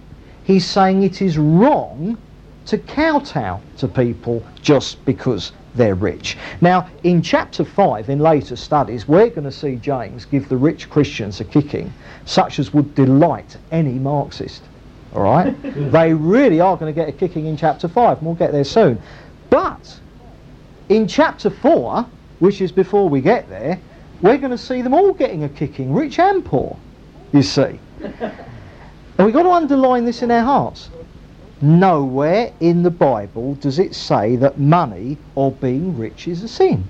[0.45, 2.17] He's saying it is wrong
[2.65, 6.38] to kowtow to people just because they're rich.
[6.62, 10.89] Now, in chapter 5, in later studies, we're going to see James give the rich
[10.89, 11.91] Christians a kicking,
[12.25, 14.63] such as would delight any Marxist.
[15.13, 15.55] All right?
[15.91, 18.63] they really are going to get a kicking in chapter 5, and we'll get there
[18.63, 19.01] soon.
[19.49, 19.99] But
[20.89, 22.05] in chapter 4,
[22.39, 23.79] which is before we get there,
[24.21, 26.77] we're going to see them all getting a kicking, rich and poor,
[27.31, 27.79] you see.
[28.01, 28.31] and
[29.19, 30.89] we've got to underline this in our hearts.
[31.63, 36.84] Nowhere in the Bible does it say that money or being rich is a sin.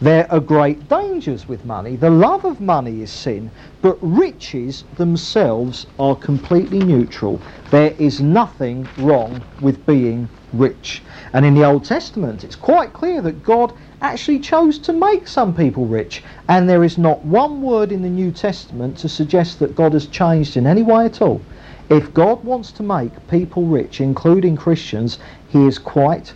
[0.00, 1.94] There are great dangers with money.
[1.94, 3.48] The love of money is sin,
[3.82, 7.40] but riches themselves are completely neutral.
[7.70, 11.04] There is nothing wrong with being rich.
[11.32, 13.72] And in the Old Testament, it's quite clear that God
[14.02, 16.24] actually chose to make some people rich.
[16.48, 20.08] And there is not one word in the New Testament to suggest that God has
[20.08, 21.40] changed in any way at all.
[21.88, 25.18] If God wants to make people rich, including Christians,
[25.48, 26.34] he is quite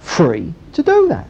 [0.00, 1.28] free to do that.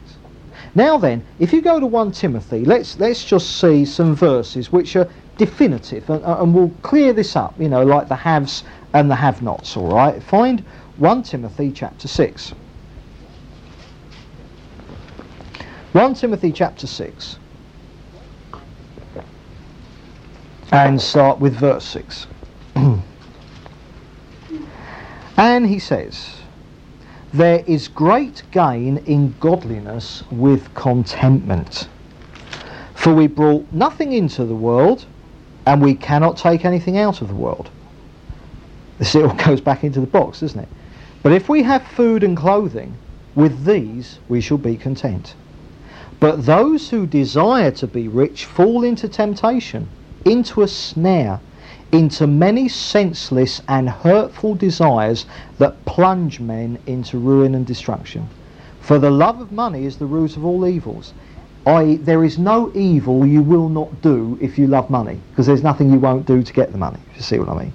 [0.75, 4.95] Now then, if you go to 1 Timothy, let's, let's just see some verses which
[4.95, 9.09] are definitive and, uh, and we'll clear this up, you know, like the haves and
[9.09, 10.21] the have-nots, all right?
[10.21, 10.63] Find
[10.97, 12.53] 1 Timothy chapter 6.
[15.91, 17.37] 1 Timothy chapter 6
[20.71, 22.27] and start with verse 6.
[25.39, 26.35] And he says,
[27.33, 31.87] There is great gain in godliness with contentment.
[32.93, 35.05] For we brought nothing into the world,
[35.65, 37.69] and we cannot take anything out of the world.
[38.97, 40.67] This all goes back into the box, doesn't it?
[41.23, 42.97] But if we have food and clothing,
[43.33, 45.35] with these we shall be content.
[46.19, 49.87] But those who desire to be rich fall into temptation,
[50.25, 51.39] into a snare,
[51.91, 55.25] into many senseless and hurtful desires
[55.57, 58.27] that plunge men into ruin and destruction.
[58.81, 61.13] For the love of money is the root of all evils.
[61.65, 65.63] I, there is no evil you will not do if you love money, because there's
[65.63, 67.73] nothing you won't do to get the money, you see what I mean.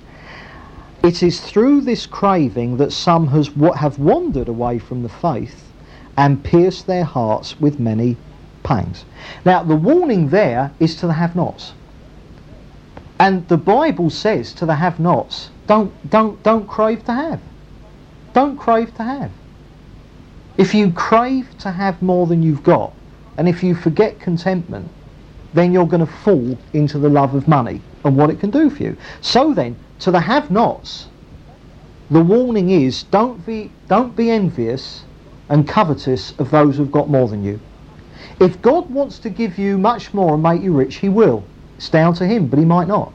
[1.02, 5.70] It is through this craving that some has, have wandered away from the faith
[6.16, 8.16] and pierced their hearts with many
[8.62, 9.04] pangs.
[9.44, 11.74] Now, the warning there is to the have-nots.
[13.18, 17.40] And the Bible says to the have-nots, don't, don't, don't crave to have.
[18.32, 19.30] Don't crave to have.
[20.56, 22.92] If you crave to have more than you've got,
[23.36, 24.88] and if you forget contentment,
[25.52, 28.68] then you're going to fall into the love of money and what it can do
[28.68, 28.96] for you.
[29.20, 31.08] So then, to the have-nots,
[32.10, 35.04] the warning is don't be, don't be envious
[35.48, 37.60] and covetous of those who've got more than you.
[38.40, 41.44] If God wants to give you much more and make you rich, he will.
[41.76, 43.12] It's down to him, but he might not.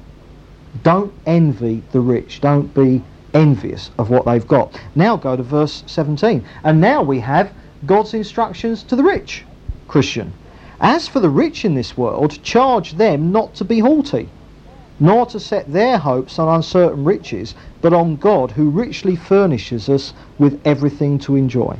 [0.84, 2.42] Don't envy the rich.
[2.42, 4.80] Don't be envious of what they've got.
[4.96, 6.44] Now go to verse 17.
[6.64, 7.52] And now we have
[7.86, 9.46] God's instructions to the rich
[9.88, 10.34] Christian.
[10.82, 14.30] As for the rich in this world, charge them not to be haughty,
[15.00, 20.14] nor to set their hopes on uncertain riches, but on God who richly furnishes us
[20.38, 21.78] with everything to enjoy.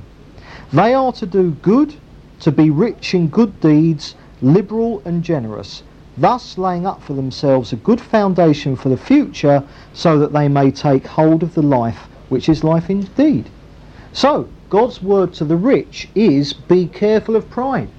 [0.74, 1.96] They are to do good,
[2.42, 5.84] to be rich in good deeds, liberal and generous,
[6.20, 10.72] thus laying up for themselves a good foundation for the future so that they may
[10.72, 13.50] take hold of the life which is life indeed.
[14.14, 17.90] So, God's word to the rich is be careful of pride.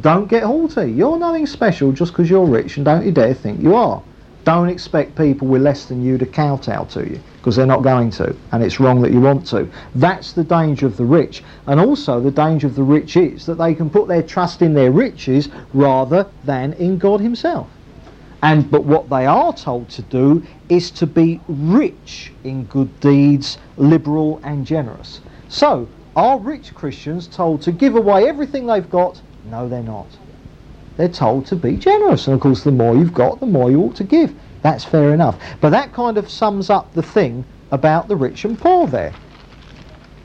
[0.00, 0.90] Don't get haughty.
[0.90, 4.02] You're nothing special just because you're rich and don't you dare think you are.
[4.44, 8.10] Don't expect people with less than you to kowtow to you because they're not going
[8.10, 9.66] to, and it's wrong that you want to.
[9.94, 11.42] That's the danger of the rich.
[11.66, 14.74] And also, the danger of the rich is that they can put their trust in
[14.74, 17.68] their riches rather than in God Himself.
[18.42, 23.56] And but what they are told to do is to be rich in good deeds,
[23.78, 25.20] liberal and generous.
[25.48, 29.22] So, are rich Christians told to give away everything they've got?
[29.50, 30.08] No, they're not
[30.96, 32.26] they're told to be generous.
[32.26, 34.34] And of course, the more you've got, the more you ought to give.
[34.64, 35.38] That's fair enough.
[35.60, 39.12] But that kind of sums up the thing about the rich and poor there.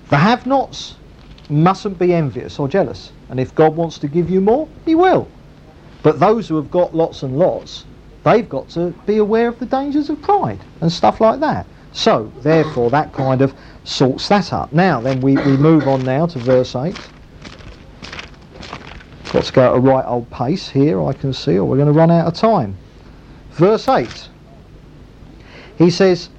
[0.08, 0.96] The have nots
[1.50, 3.12] mustn't be envious or jealous.
[3.30, 5.28] And if God wants to give you more, He will.
[6.04, 7.84] But those who have got lots and lots,
[8.24, 11.66] they've got to be aware of the dangers of pride and stuff like that.
[11.92, 14.72] So, therefore, that kind of sorts that up.
[14.72, 16.96] Now, then, we, we move on now to verse 8.
[19.34, 21.92] Got to go at a right old pace here, I can see, or we're going
[21.92, 22.78] to run out of time.
[23.60, 24.30] Verse 8.
[25.78, 26.30] He says,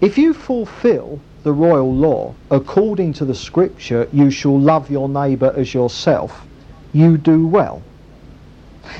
[0.00, 5.52] If you fulfill the royal law, according to the scripture, you shall love your neighbour
[5.56, 6.46] as yourself,
[6.92, 7.82] you do well.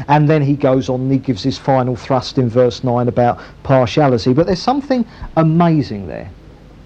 [0.09, 3.39] And then he goes on and he gives his final thrust in verse 9 about
[3.63, 4.33] partiality.
[4.33, 6.29] But there's something amazing there.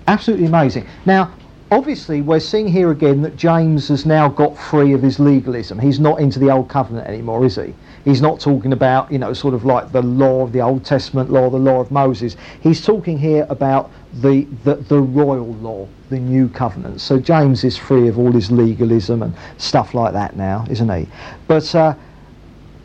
[0.08, 0.86] Absolutely amazing.
[1.06, 1.32] Now,
[1.70, 5.78] obviously, we're seeing here again that James has now got free of his legalism.
[5.78, 7.72] He's not into the Old Covenant anymore, is he?
[8.05, 11.30] He's not talking about, you know, sort of like the law of the Old Testament
[11.30, 12.36] law, the law of Moses.
[12.62, 17.01] He's talking here about the, the, the royal law, the new covenant.
[17.01, 21.09] So James is free of all his legalism and stuff like that now, isn't he?
[21.46, 21.94] But uh,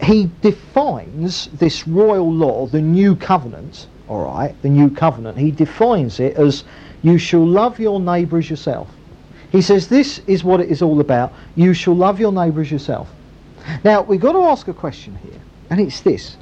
[0.02, 6.20] he defines this royal law, the new covenant, all right, the new covenant, he defines
[6.20, 6.66] it as
[7.04, 8.90] you shall love your neighbour as yourself.
[9.52, 11.32] He says this is what it is all about.
[11.56, 13.10] You shall love your neighbour as yourself.
[13.84, 16.38] Now, we've got to ask a question here, and it's this.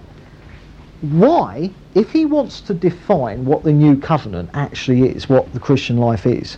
[1.02, 5.98] Why, if he wants to define what the new covenant actually is, what the Christian
[5.98, 6.58] life is,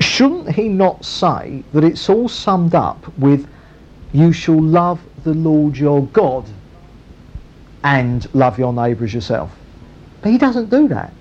[0.00, 3.48] shouldn't he not say that it's all summed up with
[4.12, 6.46] you shall love the Lord your God
[7.84, 9.54] and love your neighbour as yourself?
[10.22, 11.12] But he doesn't do that.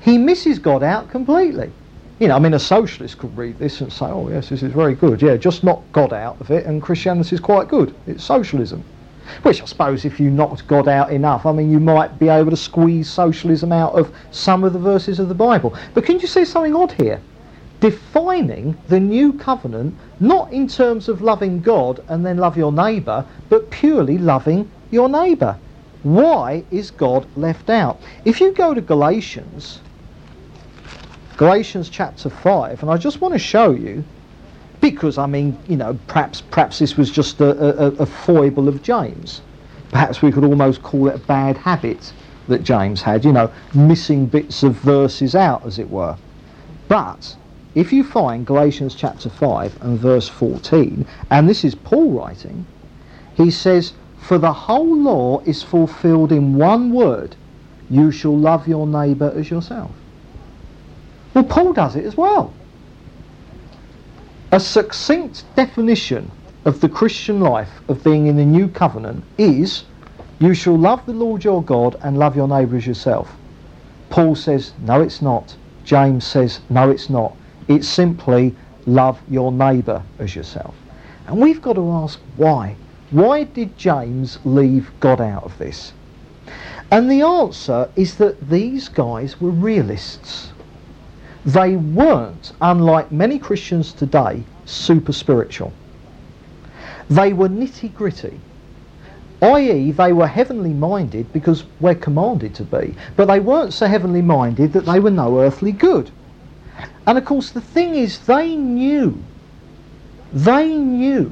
[0.00, 1.72] He misses God out completely.
[2.18, 4.72] You know, I mean, a socialist could read this and say, oh, yes, this is
[4.72, 5.20] very good.
[5.20, 7.94] Yeah, just knock God out of it, and Christianity is quite good.
[8.06, 8.82] It's socialism.
[9.42, 12.50] Which I suppose if you knocked God out enough, I mean, you might be able
[12.50, 15.76] to squeeze socialism out of some of the verses of the Bible.
[15.92, 17.20] But can you see something odd here?
[17.80, 23.26] Defining the new covenant not in terms of loving God and then love your neighbour,
[23.50, 25.58] but purely loving your neighbour.
[26.02, 28.00] Why is God left out?
[28.24, 29.80] If you go to Galatians,
[31.36, 34.02] Galatians chapter 5, and I just want to show you,
[34.80, 38.82] because I mean, you know, perhaps perhaps this was just a, a, a foible of
[38.82, 39.42] James.
[39.90, 42.14] Perhaps we could almost call it a bad habit
[42.48, 46.16] that James had, you know, missing bits of verses out, as it were.
[46.88, 47.36] But
[47.74, 52.64] if you find Galatians chapter 5 and verse 14, and this is Paul writing,
[53.34, 57.36] he says, For the whole law is fulfilled in one word,
[57.90, 59.90] you shall love your neighbour as yourself.
[61.36, 62.54] Well, Paul does it as well.
[64.52, 66.30] A succinct definition
[66.64, 69.84] of the Christian life of being in the new covenant is
[70.38, 73.30] you shall love the Lord your God and love your neighbour as yourself.
[74.08, 75.54] Paul says, no, it's not.
[75.84, 77.36] James says, no, it's not.
[77.68, 78.56] It's simply
[78.86, 80.74] love your neighbour as yourself.
[81.26, 82.76] And we've got to ask why.
[83.10, 85.92] Why did James leave God out of this?
[86.90, 90.54] And the answer is that these guys were realists.
[91.46, 95.72] They weren't, unlike many Christians today, super spiritual.
[97.08, 98.40] They were nitty gritty,
[99.40, 104.22] i.e., they were heavenly minded because we're commanded to be, but they weren't so heavenly
[104.22, 106.10] minded that they were no earthly good.
[107.06, 109.22] And of course, the thing is, they knew,
[110.32, 111.30] they knew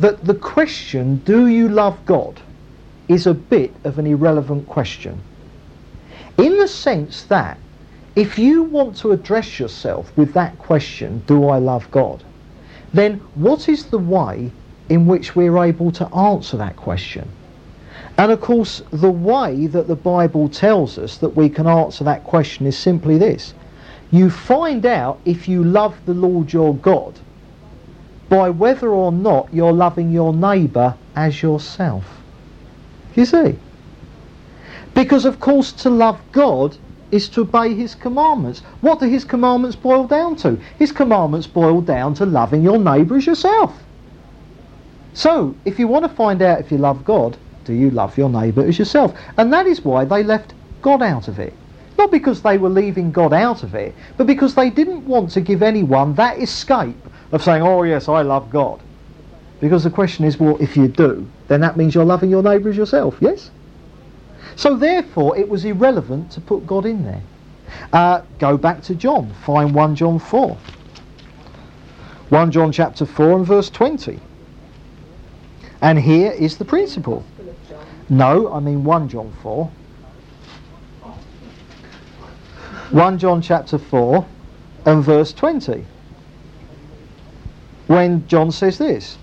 [0.00, 2.40] that the question, do you love God,
[3.06, 5.20] is a bit of an irrelevant question.
[6.36, 7.58] In the sense that
[8.16, 12.24] if you want to address yourself with that question, do I love God?
[12.92, 14.50] Then what is the way
[14.88, 17.28] in which we're able to answer that question?
[18.18, 22.24] And of course, the way that the Bible tells us that we can answer that
[22.24, 23.54] question is simply this.
[24.10, 27.18] You find out if you love the Lord your God
[28.28, 32.04] by whether or not you're loving your neighbour as yourself.
[33.14, 33.56] You see?
[34.94, 36.76] Because of course to love God
[37.10, 38.60] is to obey his commandments.
[38.80, 40.56] What do his commandments boil down to?
[40.78, 43.74] His commandments boil down to loving your neighbour as yourself.
[45.12, 48.30] So, if you want to find out if you love God, do you love your
[48.30, 49.16] neighbour as yourself?
[49.36, 51.52] And that is why they left God out of it.
[51.98, 55.40] Not because they were leaving God out of it, but because they didn't want to
[55.40, 56.96] give anyone that escape
[57.32, 58.80] of saying, oh yes, I love God.
[59.60, 62.70] Because the question is, well, if you do, then that means you're loving your neighbour
[62.70, 63.50] as yourself, yes?
[64.60, 67.22] So therefore, it was irrelevant to put God in there.
[67.94, 69.32] Uh, go back to John.
[69.46, 70.54] Find 1 John 4.
[72.28, 74.20] 1 John chapter 4 and verse 20.
[75.80, 77.24] And here is the principle.
[78.10, 79.70] No, I mean 1 John 4.
[82.90, 84.26] 1 John chapter 4
[84.84, 85.86] and verse 20.
[87.86, 89.16] When John says this,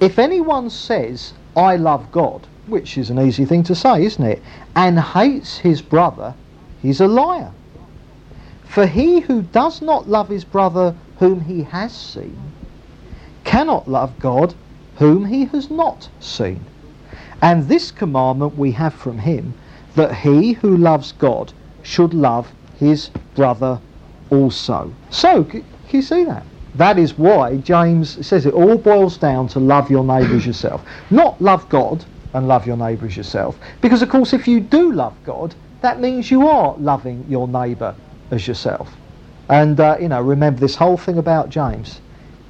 [0.00, 4.42] if anyone says, I love God, which is an easy thing to say, isn't it?
[4.74, 6.34] And hates his brother,
[6.82, 7.52] he's a liar.
[8.64, 12.38] For he who does not love his brother whom he has seen
[13.44, 14.54] cannot love God
[14.96, 16.60] whom he has not seen.
[17.40, 19.54] And this commandment we have from him,
[19.94, 21.52] that he who loves God
[21.82, 23.80] should love his brother
[24.30, 24.92] also.
[25.10, 26.44] So, can you see that?
[26.74, 30.84] That is why James says it all boils down to love your neighbour as yourself.
[31.10, 32.04] Not love God
[32.34, 33.58] and love your neighbour as yourself.
[33.80, 37.94] Because, of course, if you do love God, that means you are loving your neighbour
[38.30, 38.92] as yourself.
[39.48, 42.00] And, uh, you know, remember this whole thing about James.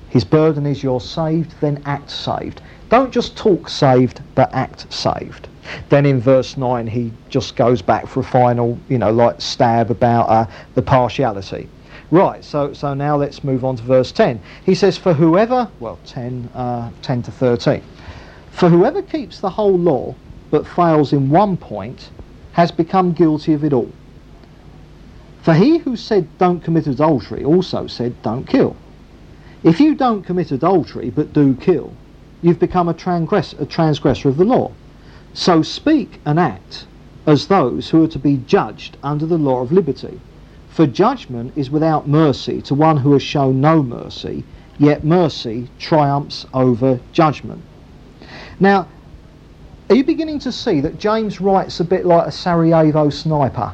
[0.08, 2.60] His burden is you're saved, then act saved.
[2.88, 5.48] Don't just talk saved, but act saved.
[5.90, 9.90] Then in verse 9, he just goes back for a final, you know, like stab
[9.90, 11.68] about uh, the partiality.
[12.10, 14.40] Right, so, so now let's move on to verse 10.
[14.64, 17.82] He says, For whoever, well, 10, uh, 10 to 13,
[18.58, 20.12] for whoever keeps the whole law
[20.50, 22.10] but fails in one point
[22.54, 23.92] has become guilty of it all.
[25.42, 28.74] For he who said, Don't commit adultery, also said, Don't kill.
[29.62, 31.92] If you don't commit adultery but do kill,
[32.42, 34.72] you've become a, transgress- a transgressor of the law.
[35.34, 36.86] So speak and act
[37.26, 40.18] as those who are to be judged under the law of liberty.
[40.68, 44.42] For judgment is without mercy to one who has shown no mercy,
[44.80, 47.62] yet mercy triumphs over judgment.
[48.60, 48.88] Now,
[49.88, 53.72] are you beginning to see that James writes a bit like a Sarajevo sniper?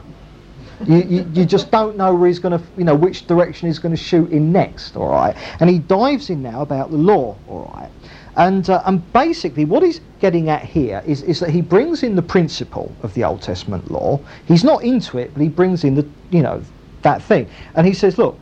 [0.87, 3.79] You, you, you, just don't know where he's going to, you know, which direction he's
[3.79, 5.35] going to shoot in next, all right?
[5.61, 7.91] And he dives in now about the law, all right?
[8.37, 12.17] And, uh, and basically, what he's getting at here is, is that he brings in
[12.17, 14.21] the principle of the Old Testament law.
[14.47, 16.63] He's not into it, but he brings in the, you know,
[17.03, 17.49] that thing.
[17.77, 18.39] And he says, look,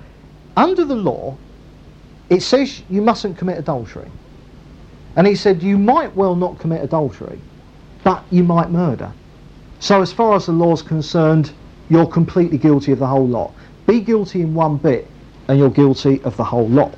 [0.57, 1.37] under the law,
[2.31, 4.11] it says you mustn't commit adultery.
[5.17, 7.39] And he said, you might well not commit adultery,
[8.03, 9.13] but you might murder.
[9.79, 11.53] So as far as the law's concerned,
[11.91, 13.53] you're completely guilty of the whole lot.
[13.87, 15.09] Be guilty in one bit,
[15.49, 16.95] and you're guilty of the whole lot.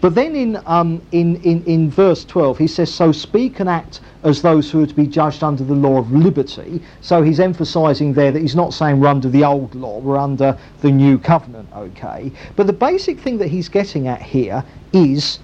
[0.00, 4.00] But then in, um, in, in, in verse 12, he says, So speak and act
[4.22, 6.80] as those who are to be judged under the law of liberty.
[7.00, 10.56] So he's emphasizing there that he's not saying we're under the old law, we're under
[10.82, 12.30] the new covenant, okay?
[12.54, 15.40] But the basic thing that he's getting at here is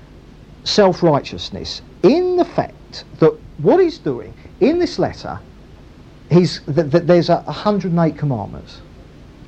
[0.65, 5.39] self righteousness in the fact that what he's doing in this letter,
[6.31, 8.81] he's, that, there's a 108 commandments.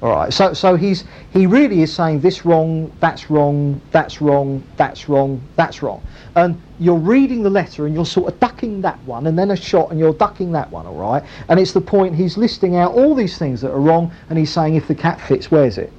[0.02, 4.62] All right, so so he's he really is saying this wrong, that's wrong, that's wrong,
[4.76, 6.02] that's wrong, that's wrong,
[6.34, 9.56] and you're reading the letter and you're sort of ducking that one, and then a
[9.56, 12.92] shot, and you're ducking that one, all right, and it's the point he's listing out
[12.92, 15.90] all these things that are wrong, and he's saying if the cat fits, where's it?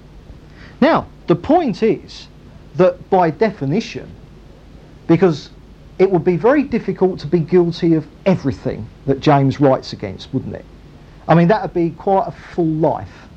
[0.80, 2.28] Now the point is
[2.76, 4.08] that by definition,
[5.08, 5.50] because
[6.00, 10.56] it would be very difficult to be guilty of everything that James writes against, wouldn't
[10.56, 10.66] it?
[11.28, 13.28] I mean, that would be quite a full life.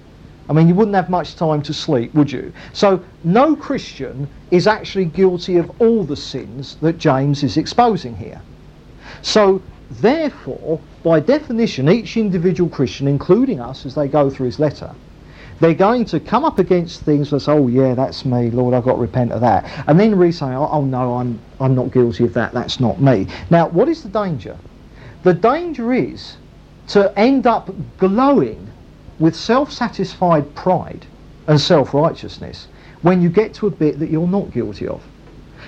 [0.48, 2.52] I mean, you wouldn't have much time to sleep, would you?
[2.72, 8.42] So, no Christian is actually guilty of all the sins that James is exposing here.
[9.22, 14.92] So, therefore, by definition, each individual Christian, including us as they go through his letter,
[15.60, 18.84] they're going to come up against things that say, oh yeah, that's me, Lord, I've
[18.84, 19.84] got to repent of that.
[19.86, 23.00] And then re say, oh, oh no, I'm, I'm not guilty of that, that's not
[23.00, 23.26] me.
[23.50, 24.56] Now, what is the danger?
[25.22, 26.36] The danger is
[26.88, 28.70] to end up glowing
[29.18, 31.06] with self-satisfied pride
[31.46, 32.68] and self-righteousness
[33.02, 35.02] when you get to a bit that you're not guilty of.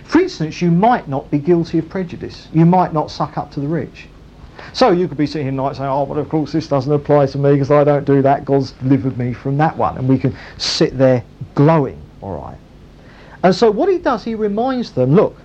[0.05, 2.49] For instance, you might not be guilty of prejudice.
[2.53, 4.07] You might not suck up to the rich.
[4.73, 7.27] So you could be sitting here tonight saying, oh, but of course this doesn't apply
[7.27, 8.45] to me because I don't do that.
[8.45, 9.99] God's delivered me from that one.
[9.99, 12.57] And we can sit there glowing, all right.
[13.43, 15.37] And so what he does, he reminds them, look,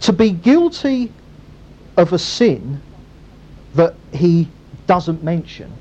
[0.00, 1.12] to be guilty
[1.96, 2.80] of a sin
[3.74, 4.48] that he
[4.86, 5.72] doesn't mention.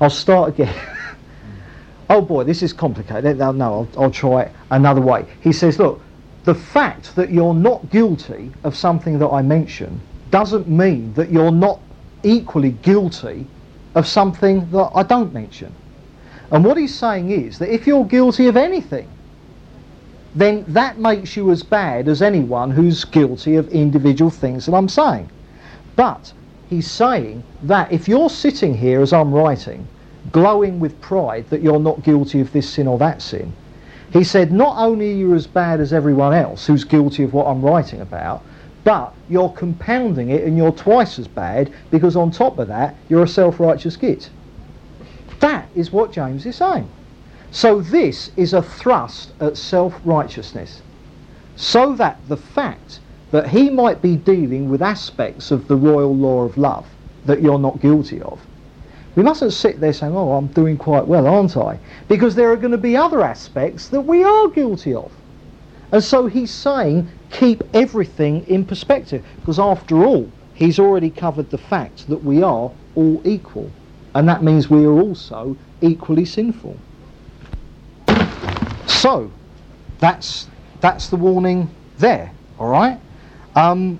[0.00, 0.74] I'll start again.
[2.10, 3.38] oh boy, this is complicated.
[3.38, 5.26] No, I'll, I'll try another way.
[5.40, 6.00] He says, look,
[6.46, 11.50] the fact that you're not guilty of something that I mention doesn't mean that you're
[11.50, 11.80] not
[12.22, 13.44] equally guilty
[13.96, 15.74] of something that I don't mention.
[16.52, 19.08] And what he's saying is that if you're guilty of anything,
[20.36, 24.88] then that makes you as bad as anyone who's guilty of individual things that I'm
[24.88, 25.28] saying.
[25.96, 26.32] But
[26.70, 29.88] he's saying that if you're sitting here as I'm writing,
[30.30, 33.52] glowing with pride that you're not guilty of this sin or that sin,
[34.12, 37.46] he said, not only are you as bad as everyone else who's guilty of what
[37.46, 38.44] I'm writing about,
[38.84, 43.24] but you're compounding it and you're twice as bad because on top of that, you're
[43.24, 44.30] a self-righteous git.
[45.40, 46.88] That is what James is saying.
[47.50, 50.82] So this is a thrust at self-righteousness.
[51.56, 53.00] So that the fact
[53.32, 56.86] that he might be dealing with aspects of the royal law of love
[57.24, 58.40] that you're not guilty of
[59.16, 61.78] we mustn't sit there saying, oh, I'm doing quite well, aren't I?
[62.06, 65.10] Because there are going to be other aspects that we are guilty of.
[65.90, 69.24] And so he's saying, keep everything in perspective.
[69.40, 73.70] Because after all, he's already covered the fact that we are all equal
[74.16, 76.74] and that means we are also equally sinful.
[78.86, 79.30] So,
[79.98, 80.48] that's
[80.80, 82.32] that's the warning there.
[82.58, 82.98] All right,
[83.54, 83.98] um,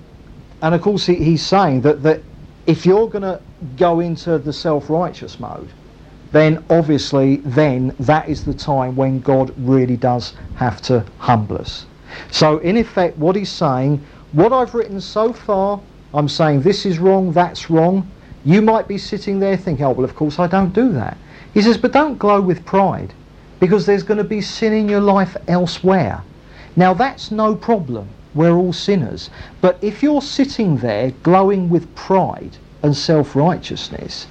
[0.63, 2.23] and of course he, he's saying that that
[2.65, 3.39] if you're going to
[3.75, 5.69] go into the self-righteous mode,
[6.31, 11.85] then obviously then that is the time when God really does have to humble us.
[12.31, 15.81] So in effect, what he's saying, what I've written so far,
[16.13, 18.09] I'm saying this is wrong, that's wrong.
[18.45, 21.17] You might be sitting there thinking, oh well, of course I don't do that.
[21.53, 23.13] He says, but don't glow with pride,
[23.59, 26.23] because there's going to be sin in your life elsewhere.
[26.75, 28.07] Now that's no problem.
[28.35, 29.29] We're all sinners.
[29.61, 34.27] But if you're sitting there glowing with pride and self-righteousness,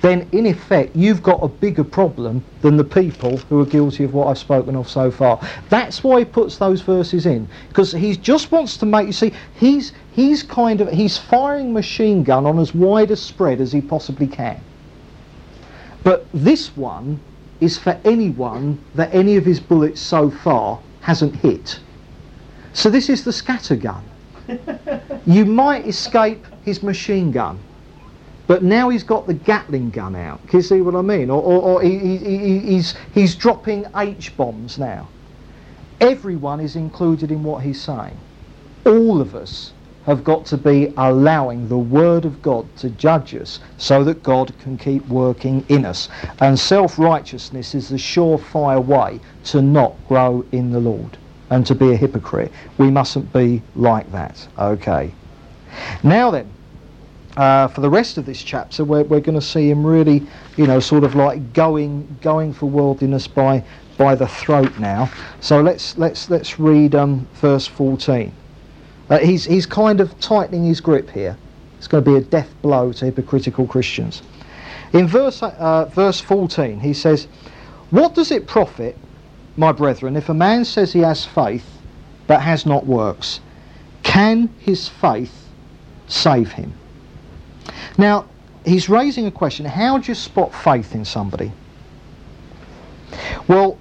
[0.00, 4.14] then in effect you've got a bigger problem than the people who are guilty of
[4.14, 5.40] what I've spoken of so far.
[5.68, 9.32] That's why he puts those verses in because he just wants to make you see
[9.54, 13.80] he's he's kind of he's firing machine gun on as wide a spread as he
[13.80, 14.60] possibly can.
[16.02, 17.20] But this one
[17.60, 21.78] is for anyone that any of his bullets so far hasn't hit.
[22.72, 24.02] So this is the scatter gun.
[25.26, 27.58] you might escape his machine gun
[28.50, 30.44] but now he's got the Gatling gun out.
[30.48, 31.30] Can you see what I mean?
[31.30, 35.06] Or, or, or he, he, he's, he's dropping H bombs now.
[36.00, 38.18] Everyone is included in what he's saying.
[38.84, 39.72] All of us
[40.04, 44.52] have got to be allowing the Word of God to judge us so that God
[44.58, 46.08] can keep working in us.
[46.40, 51.16] And self righteousness is the surefire way to not grow in the Lord
[51.50, 52.50] and to be a hypocrite.
[52.78, 54.48] We mustn't be like that.
[54.58, 55.14] Okay.
[56.02, 56.50] Now then,
[57.40, 60.22] uh, for the rest of this chapter, we're, we're going to see him really,
[60.58, 63.64] you know, sort of like going going for worldliness by
[63.96, 65.10] by the throat now.
[65.40, 68.30] So let's let's let's read um, verse 14.
[69.08, 71.34] Uh, he's he's kind of tightening his grip here.
[71.78, 74.20] It's going to be a death blow to hypocritical Christians.
[74.92, 77.26] In verse uh, verse 14, he says,
[77.88, 78.98] "What does it profit,
[79.56, 81.64] my brethren, if a man says he has faith
[82.26, 83.40] but has not works?
[84.02, 85.48] Can his faith
[86.06, 86.74] save him?"
[87.98, 88.26] Now,
[88.64, 91.52] he's raising a question how do you spot faith in somebody?
[93.48, 93.78] Well,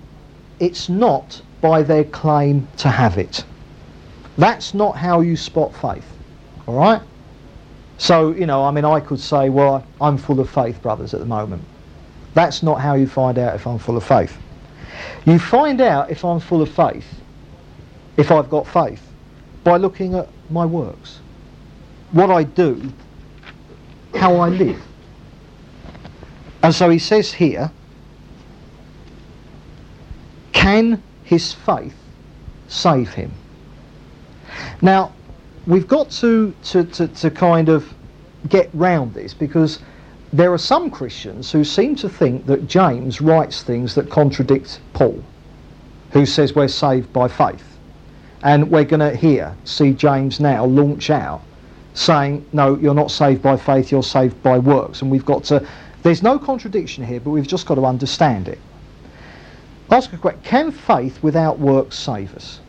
[0.59, 3.43] it's not by their claim to have it.
[4.37, 6.05] That's not how you spot faith.
[6.67, 7.01] All right?
[7.97, 11.19] So, you know, I mean, I could say, well, I'm full of faith, brothers, at
[11.19, 11.63] the moment.
[12.33, 14.37] That's not how you find out if I'm full of faith.
[15.25, 17.05] You find out if I'm full of faith,
[18.15, 19.05] if I've got faith,
[19.63, 21.19] by looking at my works.
[22.11, 22.91] What I do
[24.15, 24.81] how I live.
[26.61, 27.71] And so he says here,
[30.51, 31.95] can his faith
[32.67, 33.31] save him?
[34.81, 35.13] Now,
[35.67, 37.93] we've got to, to, to, to kind of
[38.47, 39.79] get round this because
[40.33, 45.23] there are some Christians who seem to think that James writes things that contradict Paul,
[46.11, 47.63] who says we're saved by faith.
[48.43, 51.41] And we're going to here see James now launch out
[51.93, 55.01] saying, no, you're not saved by faith, you're saved by works.
[55.01, 55.67] And we've got to,
[56.03, 58.59] there's no contradiction here, but we've just got to understand it.
[59.91, 62.59] Ask a question, can faith without works save us?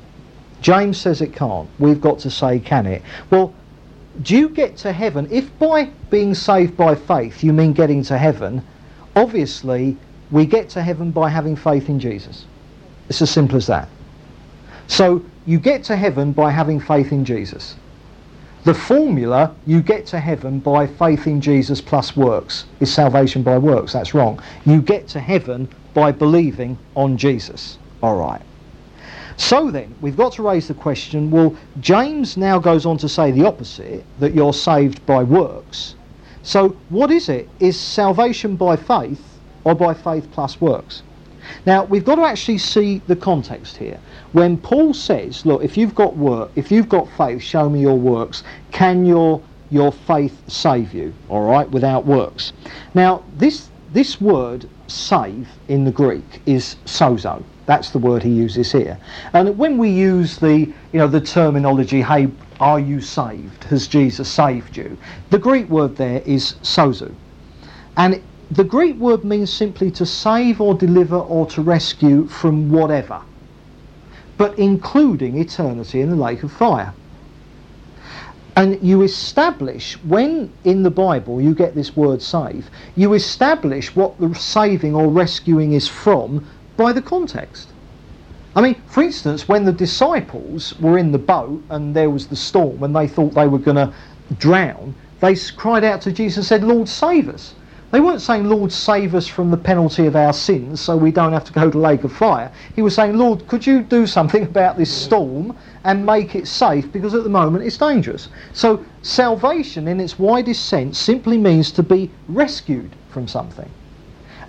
[0.62, 1.68] James says it can't.
[1.78, 3.02] We've got to say, can it?
[3.30, 3.54] Well,
[4.22, 5.28] do you get to heaven?
[5.30, 8.62] If by being saved by faith you mean getting to heaven,
[9.16, 9.96] obviously
[10.30, 12.46] we get to heaven by having faith in Jesus.
[13.08, 13.88] It's as simple as that.
[14.86, 17.76] So you get to heaven by having faith in Jesus.
[18.62, 23.56] The formula you get to heaven by faith in Jesus plus works is salvation by
[23.56, 23.94] works.
[23.94, 24.38] That's wrong.
[24.66, 27.78] You get to heaven by believing on Jesus.
[28.02, 28.42] All right.
[29.38, 33.30] So then, we've got to raise the question well, James now goes on to say
[33.30, 35.94] the opposite, that you're saved by works.
[36.42, 37.48] So, what is it?
[37.60, 39.22] Is salvation by faith
[39.64, 41.02] or by faith plus works?
[41.64, 43.98] Now, we've got to actually see the context here.
[44.32, 47.98] When Paul says, look, if you've got work, if you've got faith, show me your
[47.98, 51.12] works, can your your faith save you?
[51.28, 52.52] All right, without works.
[52.94, 57.42] Now, this this word save in the Greek is sozo.
[57.66, 58.98] That's the word he uses here.
[59.32, 62.28] And when we use the you know the terminology, hey,
[62.60, 63.64] are you saved?
[63.64, 64.96] Has Jesus saved you?
[65.30, 67.12] The Greek word there is sozo.
[67.96, 68.22] And
[68.52, 73.22] the Greek word means simply to save or deliver or to rescue from whatever
[74.40, 76.94] but including eternity in the lake of fire.
[78.56, 84.18] And you establish, when in the Bible you get this word save, you establish what
[84.18, 87.68] the saving or rescuing is from by the context.
[88.56, 92.36] I mean, for instance, when the disciples were in the boat and there was the
[92.36, 93.92] storm and they thought they were going to
[94.38, 97.52] drown, they cried out to Jesus and said, Lord, save us.
[97.90, 101.32] They weren't saying, Lord, save us from the penalty of our sins so we don't
[101.32, 102.52] have to go to the lake of fire.
[102.76, 106.90] He was saying, Lord, could you do something about this storm and make it safe
[106.92, 108.28] because at the moment it's dangerous.
[108.52, 113.68] So salvation in its widest sense simply means to be rescued from something.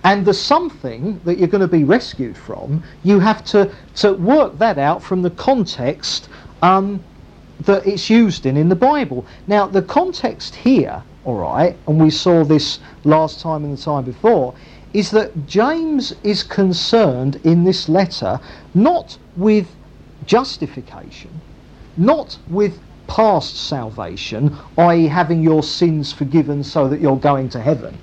[0.03, 4.57] And the something that you're going to be rescued from, you have to, to work
[4.59, 6.27] that out from the context
[6.61, 7.03] um,
[7.61, 9.25] that it's used in in the Bible.
[9.47, 14.03] Now, the context here, all right, and we saw this last time and the time
[14.03, 14.53] before,
[14.93, 18.39] is that James is concerned in this letter
[18.73, 19.67] not with
[20.25, 21.29] justification,
[21.97, 27.97] not with past salvation, i.e., having your sins forgiven so that you're going to heaven.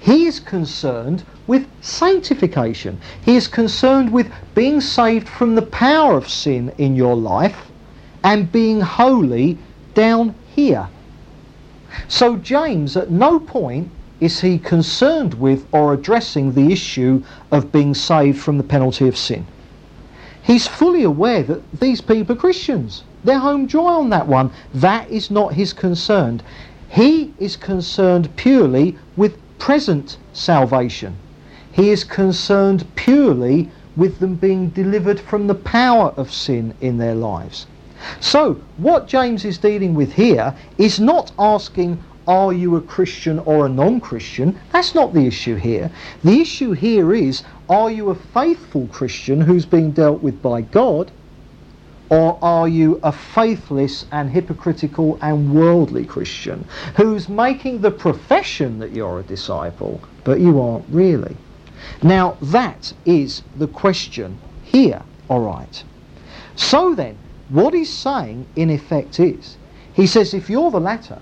[0.00, 2.98] He is concerned with sanctification.
[3.24, 7.70] He is concerned with being saved from the power of sin in your life
[8.24, 9.58] and being holy
[9.94, 10.88] down here.
[12.08, 13.90] So, James, at no point
[14.20, 19.16] is he concerned with or addressing the issue of being saved from the penalty of
[19.16, 19.46] sin.
[20.42, 23.04] He's fully aware that these people are Christians.
[23.24, 24.50] They're home dry on that one.
[24.74, 26.40] That is not his concern.
[26.88, 31.16] He is concerned purely with present salvation.
[31.70, 37.14] He is concerned purely with them being delivered from the power of sin in their
[37.14, 37.66] lives.
[38.20, 43.66] So, what James is dealing with here is not asking, are you a Christian or
[43.66, 44.58] a non Christian?
[44.72, 45.90] That's not the issue here.
[46.22, 51.10] The issue here is, are you a faithful Christian who's being dealt with by God?
[52.10, 58.92] Or are you a faithless and hypocritical and worldly Christian who's making the profession that
[58.92, 61.36] you're a disciple, but you aren't really?
[62.02, 65.82] Now, that is the question here, all right.
[66.54, 67.16] So then,
[67.48, 69.56] what he's saying, in effect, is
[69.92, 71.20] he says if you're the latter,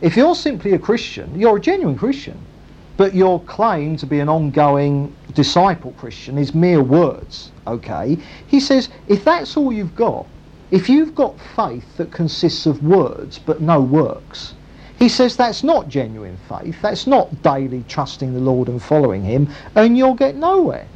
[0.00, 2.38] if you're simply a Christian, you're a genuine Christian,
[2.96, 8.18] but your claim to be an ongoing disciple Christian is mere words, okay?
[8.48, 10.26] He says if that's all you've got,
[10.70, 14.54] if you've got faith that consists of words but no works,
[14.98, 19.48] he says that's not genuine faith, that's not daily trusting the Lord and following Him,
[19.76, 20.88] and you'll get nowhere.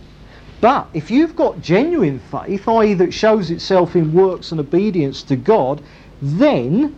[0.62, 5.34] But if you've got genuine faith, i.e., that shows itself in works and obedience to
[5.34, 5.82] God,
[6.22, 6.96] then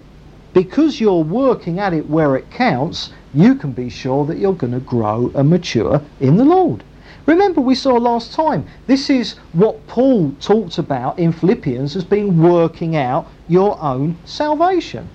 [0.52, 4.74] because you're working at it where it counts, you can be sure that you're going
[4.74, 6.84] to grow and mature in the Lord.
[7.24, 12.42] Remember, we saw last time, this is what Paul talked about in Philippians as being
[12.42, 15.08] working out your own salvation.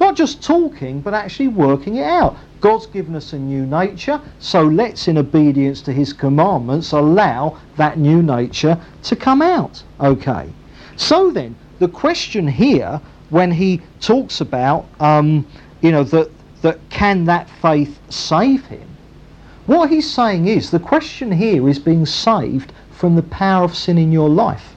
[0.00, 2.38] Not just talking, but actually working it out.
[2.64, 7.98] God's given us a new nature, so let's, in obedience to His commandments, allow that
[7.98, 9.82] new nature to come out.
[10.00, 10.48] Okay.
[10.96, 15.46] So then, the question here, when he talks about, um,
[15.82, 16.30] you know, that,
[16.62, 18.88] that can that faith save him?
[19.66, 23.98] What he's saying is the question here is being saved from the power of sin
[23.98, 24.74] in your life.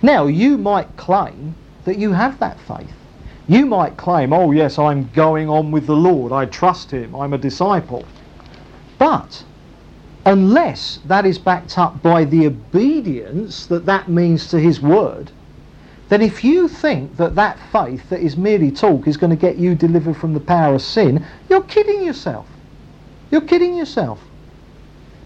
[0.00, 1.54] Now, you might claim
[1.84, 2.97] that you have that faith.
[3.48, 7.32] You might claim, oh yes, I'm going on with the Lord, I trust Him, I'm
[7.32, 8.04] a disciple.
[8.98, 9.42] But
[10.26, 15.30] unless that is backed up by the obedience that that means to His word,
[16.10, 19.56] then if you think that that faith that is merely talk is going to get
[19.56, 22.46] you delivered from the power of sin, you're kidding yourself.
[23.30, 24.22] You're kidding yourself.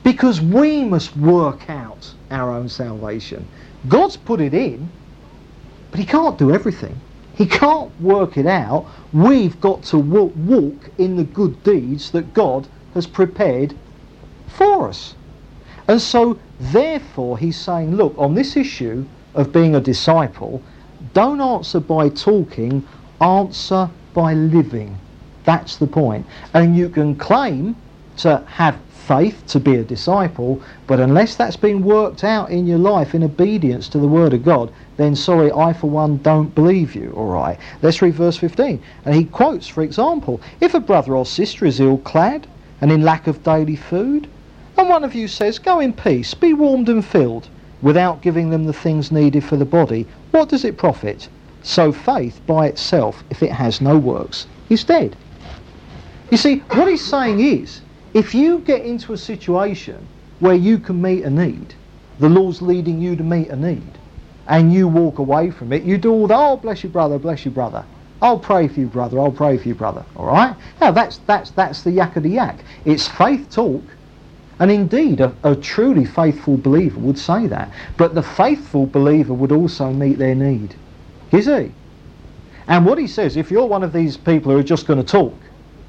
[0.05, 3.47] Because we must work out our own salvation.
[3.89, 4.89] God's put it in,
[5.91, 7.01] but He can't do everything.
[7.35, 8.87] He can't work it out.
[9.13, 13.75] We've got to walk in the good deeds that God has prepared
[14.49, 15.15] for us.
[15.89, 20.63] And so, therefore, he's saying, look, on this issue of being a disciple,
[21.15, 22.87] don't answer by talking,
[23.21, 24.97] answer by living.
[25.45, 26.27] That's the point.
[26.55, 27.77] And you can claim
[28.19, 32.79] to have faith to be a disciple, but unless that's been worked out in your
[32.79, 34.73] life in obedience to the Word of God,
[35.03, 37.13] then sorry, I for one don't believe you.
[37.17, 37.59] All right.
[37.83, 38.83] Let's read verse 15.
[39.05, 42.47] And he quotes, for example, if a brother or sister is ill clad
[42.81, 44.29] and in lack of daily food,
[44.77, 47.49] and one of you says, Go in peace, be warmed and filled,
[47.83, 51.29] without giving them the things needed for the body, what does it profit?
[51.63, 55.17] So faith by itself, if it has no works, is dead.
[56.31, 57.83] You see, what he's saying is,
[58.15, 60.07] if you get into a situation
[60.41, 61.75] where you can meet a need,
[62.19, 63.99] the Lord's leading you to meet a need,
[64.53, 67.43] and you walk away from it, you do all the, oh, bless you, brother, bless
[67.47, 67.83] you, brother.
[68.21, 70.05] I'll pray for you, brother, I'll pray for you, brother.
[70.15, 70.55] All right?
[70.79, 72.63] Now, that's, that's, that's the yak of the yak.
[72.85, 73.83] It's faith talk,
[74.59, 77.73] and indeed, a, a truly faithful believer would say that.
[77.97, 80.75] But the faithful believer would also meet their need.
[81.33, 81.73] Is he?
[82.69, 85.11] And what he says, if you're one of these people who are just going to
[85.11, 85.35] talk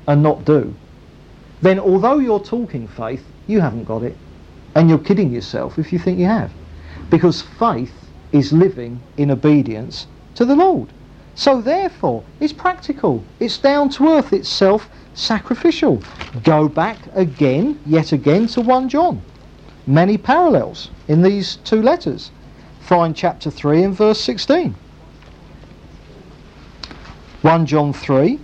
[0.07, 0.74] and not do,
[1.61, 4.16] then although you're talking faith, you haven't got it.
[4.74, 6.51] And you're kidding yourself if you think you have.
[7.09, 7.93] Because faith
[8.34, 10.90] is living in obedience to the Lord.
[11.36, 13.24] So therefore, it's practical.
[13.40, 14.34] It's down to earth.
[14.34, 16.04] It's self-sacrificial.
[16.44, 19.22] Go back again, yet again, to 1 John.
[19.88, 22.32] Many parallels in these two letters.
[22.82, 24.76] Find chapter 3 and verse 16.
[27.42, 28.40] 1 John 3.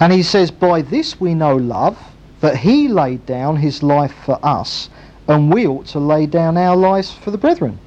[0.00, 1.98] And he says, By this we know love,
[2.40, 4.88] that he laid down his life for us,
[5.30, 7.78] and we ought to lay down our lives for the brethren.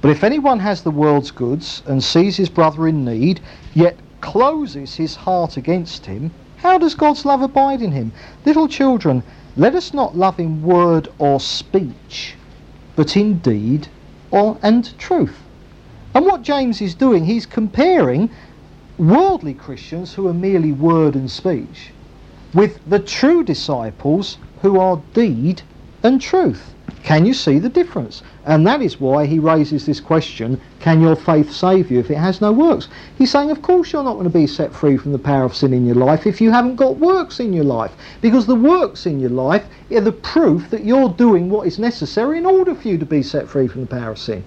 [0.00, 3.40] But if anyone has the world's goods and sees his brother in need,
[3.74, 8.12] yet closes his heart against him, how does God's love abide in him?
[8.46, 9.24] Little children,
[9.56, 12.36] let us not love in word or speech,
[12.94, 13.88] but in deed
[14.30, 15.40] or and truth.
[16.14, 18.30] And what James is doing, he's comparing
[18.98, 21.90] worldly Christians who are merely word and speech
[22.54, 25.62] with the true disciples who are deed
[26.04, 26.73] and truth.
[27.02, 28.22] Can you see the difference?
[28.46, 32.16] And that is why he raises this question, can your faith save you if it
[32.16, 32.88] has no works?
[33.18, 35.54] He's saying, of course you're not going to be set free from the power of
[35.54, 37.92] sin in your life if you haven't got works in your life.
[38.20, 42.38] Because the works in your life are the proof that you're doing what is necessary
[42.38, 44.44] in order for you to be set free from the power of sin.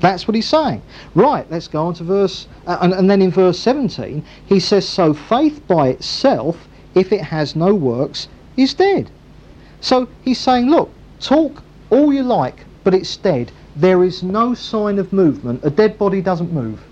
[0.00, 0.82] That's what he's saying.
[1.14, 4.88] Right, let's go on to verse, uh, and, and then in verse 17, he says,
[4.88, 9.10] So faith by itself, if it has no works, is dead.
[9.80, 11.62] So he's saying, look, talk
[11.94, 13.52] all you like, but it's dead.
[13.76, 15.64] There is no sign of movement.
[15.64, 16.82] A dead body doesn't move.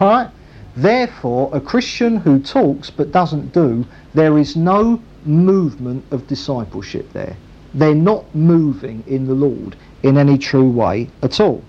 [0.00, 0.30] All right?
[0.76, 3.84] Therefore, a Christian who talks but doesn't do,
[4.14, 7.36] there is no movement of discipleship there.
[7.74, 11.62] They're not moving in the Lord in any true way at all.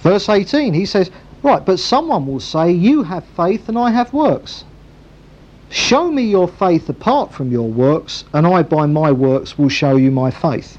[0.00, 1.10] Verse 18, he says,
[1.42, 4.64] Right, but someone will say, You have faith and I have works.
[5.68, 9.96] Show me your faith apart from your works, and I by my works will show
[9.96, 10.78] you my faith.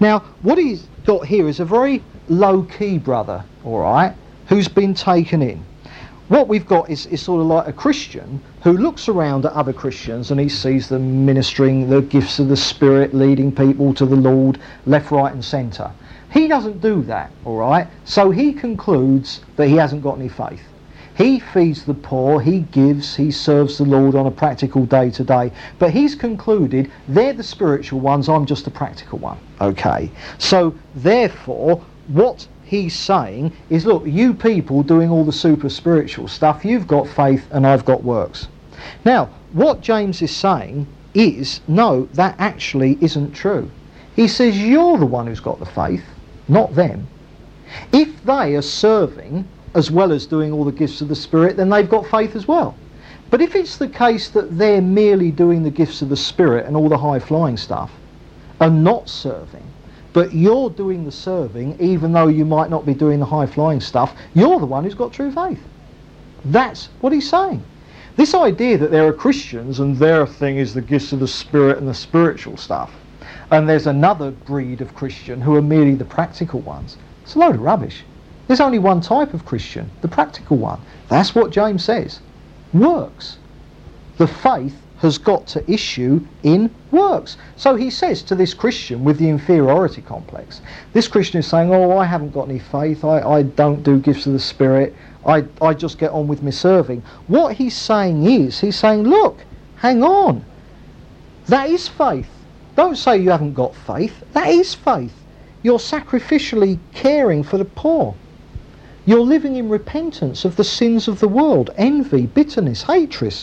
[0.00, 4.14] Now, what he's got here is a very low key brother, all right,
[4.48, 5.64] who's been taken in.
[6.28, 9.72] What we've got is, is sort of like a Christian who looks around at other
[9.72, 14.16] Christians and he sees them ministering the gifts of the Spirit, leading people to the
[14.16, 15.90] Lord, left, right, and centre.
[16.30, 17.86] He doesn't do that, all right?
[18.04, 20.60] So he concludes that he hasn't got any faith.
[21.18, 25.24] He feeds the poor, he gives, he serves the Lord on a practical day to
[25.24, 25.50] day.
[25.80, 29.36] But he's concluded they're the spiritual ones, I'm just a practical one.
[29.60, 30.12] Okay.
[30.38, 36.64] So therefore, what he's saying is look, you people doing all the super spiritual stuff,
[36.64, 38.46] you've got faith and I've got works.
[39.04, 43.68] Now, what James is saying is no, that actually isn't true.
[44.14, 46.04] He says you're the one who's got the faith,
[46.46, 47.08] not them.
[47.92, 51.68] If they are serving as well as doing all the gifts of the Spirit, then
[51.68, 52.76] they've got faith as well.
[53.30, 56.76] But if it's the case that they're merely doing the gifts of the Spirit and
[56.76, 57.90] all the high flying stuff
[58.60, 59.64] and not serving,
[60.12, 63.80] but you're doing the serving even though you might not be doing the high flying
[63.80, 65.60] stuff, you're the one who's got true faith.
[66.46, 67.62] That's what he's saying.
[68.16, 71.78] This idea that there are Christians and their thing is the gifts of the Spirit
[71.78, 72.92] and the spiritual stuff,
[73.50, 77.54] and there's another breed of Christian who are merely the practical ones, it's a load
[77.54, 78.02] of rubbish.
[78.48, 80.80] There's only one type of Christian, the practical one.
[81.08, 82.20] That's what James says.
[82.72, 83.36] Works.
[84.16, 87.36] The faith has got to issue in works.
[87.56, 90.60] So he says to this Christian with the inferiority complex,
[90.92, 94.26] this Christian is saying, oh, I haven't got any faith, I, I don't do gifts
[94.26, 94.96] of the Spirit,
[95.26, 97.02] I, I just get on with my serving.
[97.26, 99.44] What he's saying is, he's saying, look,
[99.76, 100.44] hang on,
[101.46, 102.30] that is faith.
[102.74, 105.14] Don't say you haven't got faith, that is faith.
[105.62, 108.16] You're sacrificially caring for the poor.
[109.08, 113.34] You're living in repentance of the sins of the world, envy, bitterness, hatred,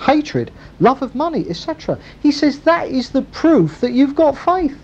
[0.00, 1.98] hatred, love of money, etc.
[2.20, 4.76] He says that is the proof that you've got faith.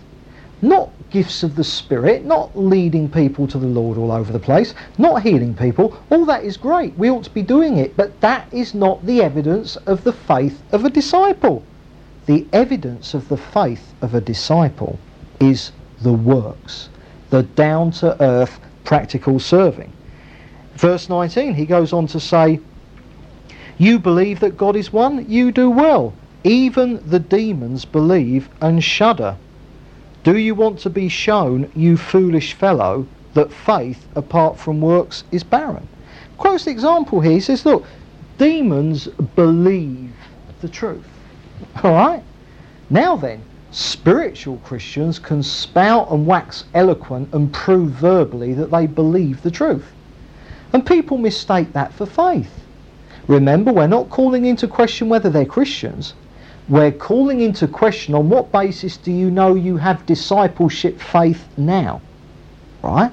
[0.63, 4.73] Not gifts of the Spirit, not leading people to the Lord all over the place,
[4.97, 6.01] not healing people.
[6.09, 6.97] All that is great.
[6.97, 7.95] We ought to be doing it.
[7.95, 11.63] But that is not the evidence of the faith of a disciple.
[12.25, 14.97] The evidence of the faith of a disciple
[15.39, 16.89] is the works,
[17.29, 19.91] the down to earth practical serving.
[20.75, 22.59] Verse 19, he goes on to say,
[23.77, 26.13] You believe that God is one, you do well.
[26.43, 29.37] Even the demons believe and shudder.
[30.23, 35.43] Do you want to be shown, you foolish fellow, that faith apart from works is
[35.43, 35.87] barren?
[36.37, 37.33] Quotes the example here.
[37.33, 37.85] He says, Look,
[38.37, 40.13] demons believe
[40.61, 41.05] the truth.
[41.83, 42.23] All right?
[42.89, 43.41] Now then,
[43.73, 49.91] spiritual Christians can spout and wax eloquent and prove verbally that they believe the truth.
[50.73, 52.63] And people mistake that for faith.
[53.27, 56.13] Remember, we're not calling into question whether they're Christians.
[56.69, 62.01] We're calling into question on what basis do you know you have discipleship faith now?
[62.81, 63.11] Right?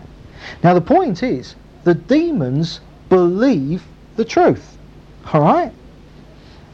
[0.63, 1.55] Now, the point is,
[1.85, 3.83] the demons believe
[4.17, 4.77] the truth.
[5.33, 5.73] All right?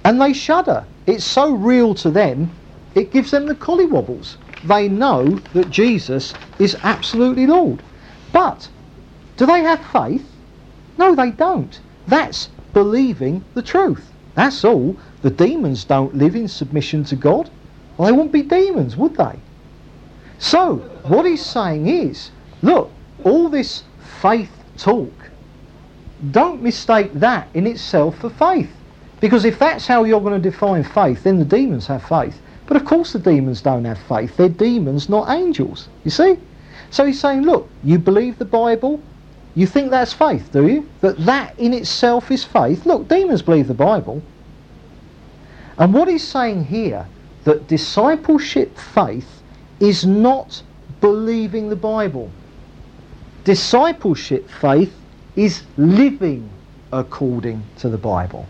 [0.04, 0.84] And they shudder.
[1.06, 2.50] It's so real to them,
[2.96, 4.36] it gives them the collywobbles.
[4.64, 7.82] They know that Jesus is absolutely Lord.
[8.32, 8.68] But
[9.36, 10.26] do they have faith?
[10.96, 11.78] No, they don't.
[12.08, 14.10] That's believing the truth.
[14.34, 14.96] That's all.
[15.20, 17.50] The demons don't live in submission to God.
[17.96, 19.38] Well, they wouldn't be demons, would they?
[20.38, 22.30] So, what he's saying is,
[22.62, 22.90] look,
[23.24, 23.84] all this
[24.22, 25.12] faith talk,
[26.30, 28.70] don't mistake that in itself for faith.
[29.20, 32.40] Because if that's how you're going to define faith, then the demons have faith.
[32.66, 34.36] But of course the demons don't have faith.
[34.36, 35.88] They're demons, not angels.
[36.04, 36.38] You see?
[36.90, 39.00] So he's saying, look, you believe the Bible,
[39.54, 40.88] you think that's faith, do you?
[41.00, 42.84] That that in itself is faith?
[42.86, 44.22] Look, demons believe the Bible.
[45.78, 47.06] And what he's saying here,
[47.44, 49.42] that discipleship faith
[49.80, 50.62] is not
[51.00, 52.30] believing the Bible.
[53.44, 54.94] Discipleship faith
[55.36, 56.50] is living
[56.92, 58.46] according to the Bible.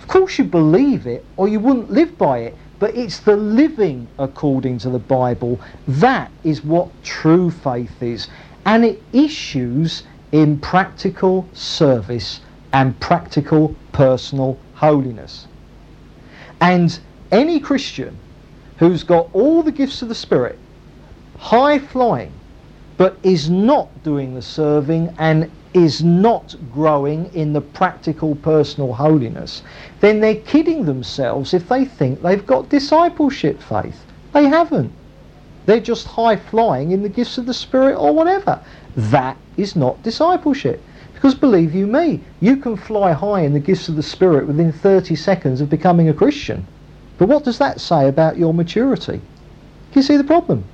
[0.00, 4.08] Of course you believe it or you wouldn't live by it, but it's the living
[4.18, 5.60] according to the Bible.
[5.86, 8.26] That is what true faith is.
[8.66, 10.02] And it issues
[10.32, 12.40] in practical service
[12.72, 15.46] and practical personal holiness.
[16.60, 16.98] And
[17.30, 18.18] any Christian
[18.78, 20.58] who's got all the gifts of the Spirit,
[21.38, 22.32] high flying,
[22.96, 29.62] but is not doing the serving and is not growing in the practical personal holiness,
[30.00, 34.04] then they're kidding themselves if they think they've got discipleship faith.
[34.32, 34.92] They haven't.
[35.66, 38.60] They're just high flying in the gifts of the Spirit or whatever.
[38.96, 40.82] That is not discipleship.
[41.14, 44.72] Because believe you me, you can fly high in the gifts of the Spirit within
[44.72, 46.66] 30 seconds of becoming a Christian.
[47.16, 49.20] But what does that say about your maturity?
[49.92, 50.64] Can you see the problem?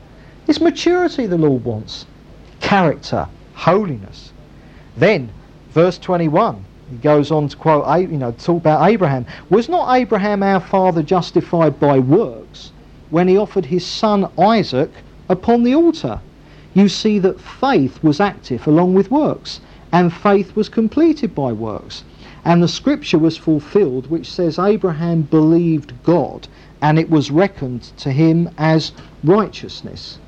[0.46, 2.07] It's maturity the Lord wants.
[2.61, 4.32] Character, holiness.
[4.99, 5.30] Then,
[5.70, 9.26] verse 21, he goes on to quote, you know, talk about Abraham.
[9.49, 12.72] Was not Abraham our father justified by works
[13.11, 14.90] when he offered his son Isaac
[15.28, 16.20] upon the altar?
[16.74, 19.61] You see that faith was active along with works
[19.92, 22.03] and faith was completed by works.
[22.44, 26.49] And the scripture was fulfilled, which says, Abraham believed God,
[26.80, 28.92] and it was reckoned to him as
[29.22, 30.18] righteousness.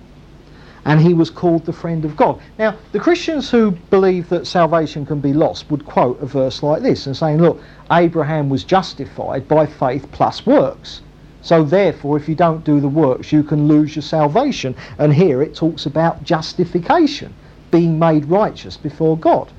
[0.84, 2.40] And he was called the friend of God.
[2.58, 6.82] Now, the Christians who believe that salvation can be lost would quote a verse like
[6.82, 7.60] this and saying, Look,
[7.92, 11.02] Abraham was justified by faith plus works.
[11.42, 14.74] So therefore, if you don't do the works, you can lose your salvation.
[14.98, 17.34] And here it talks about justification
[17.70, 19.50] being made righteous before God.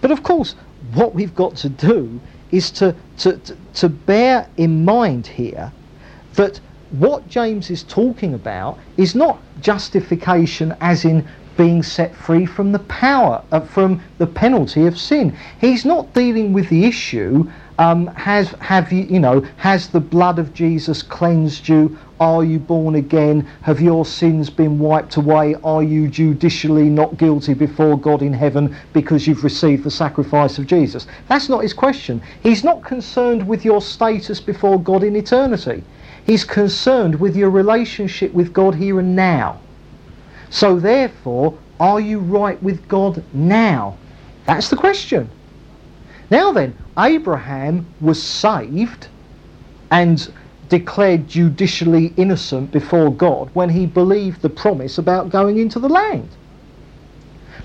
[0.00, 0.54] But of course,
[0.94, 5.72] what we've got to do is to, to, to, to bear in mind here
[6.34, 6.60] that
[6.90, 11.26] what James is talking about is not justification as in
[11.56, 15.36] being set free from the power, uh, from the penalty of sin.
[15.60, 20.38] He's not dealing with the issue um, has have you you know has the blood
[20.38, 21.98] of Jesus cleansed you?
[22.20, 23.48] Are you born again?
[23.62, 25.56] Have your sins been wiped away?
[25.64, 30.66] Are you judicially not guilty before God in heaven because you've received the sacrifice of
[30.66, 31.06] Jesus?
[31.28, 32.20] That's not his question.
[32.42, 35.82] He's not concerned with your status before God in eternity.
[36.30, 39.58] He's concerned with your relationship with God here and now.
[40.48, 43.96] So therefore, are you right with God now?
[44.46, 45.28] That's the question.
[46.30, 49.08] Now then, Abraham was saved
[49.90, 50.32] and
[50.68, 56.28] declared judicially innocent before God when he believed the promise about going into the land.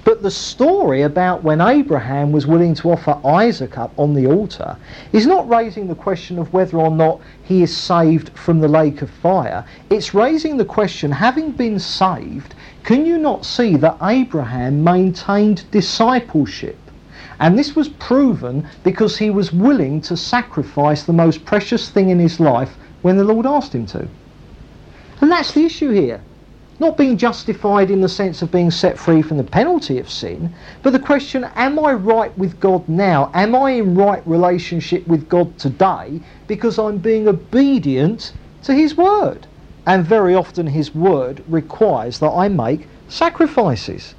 [0.05, 4.77] But the story about when Abraham was willing to offer Isaac up on the altar
[5.11, 9.01] is not raising the question of whether or not he is saved from the lake
[9.01, 9.65] of fire.
[9.89, 12.53] It's raising the question, having been saved,
[12.83, 16.77] can you not see that Abraham maintained discipleship?
[17.39, 22.19] And this was proven because he was willing to sacrifice the most precious thing in
[22.19, 24.07] his life when the Lord asked him to.
[25.19, 26.21] And that's the issue here.
[26.77, 30.53] Not being justified in the sense of being set free from the penalty of sin,
[30.83, 33.31] but the question, am I right with God now?
[33.33, 39.47] Am I in right relationship with God today because I'm being obedient to his word?
[39.85, 44.13] And very often his word requires that I make sacrifices.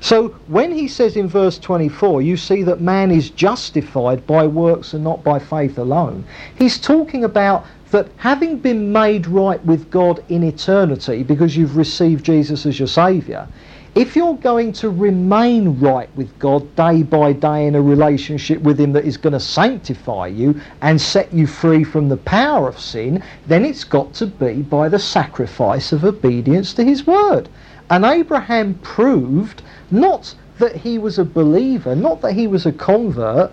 [0.00, 4.94] So when he says in verse 24, you see that man is justified by works
[4.94, 6.24] and not by faith alone,
[6.56, 7.64] he's talking about
[7.96, 12.88] that having been made right with God in eternity because you've received Jesus as your
[12.88, 13.48] Saviour,
[13.94, 18.78] if you're going to remain right with God day by day in a relationship with
[18.78, 22.78] Him that is going to sanctify you and set you free from the power of
[22.78, 27.48] sin, then it's got to be by the sacrifice of obedience to His word.
[27.88, 33.52] And Abraham proved not that he was a believer, not that he was a convert.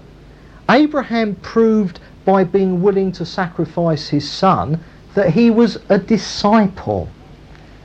[0.69, 4.79] Abraham proved by being willing to sacrifice his son
[5.13, 7.09] that he was a disciple.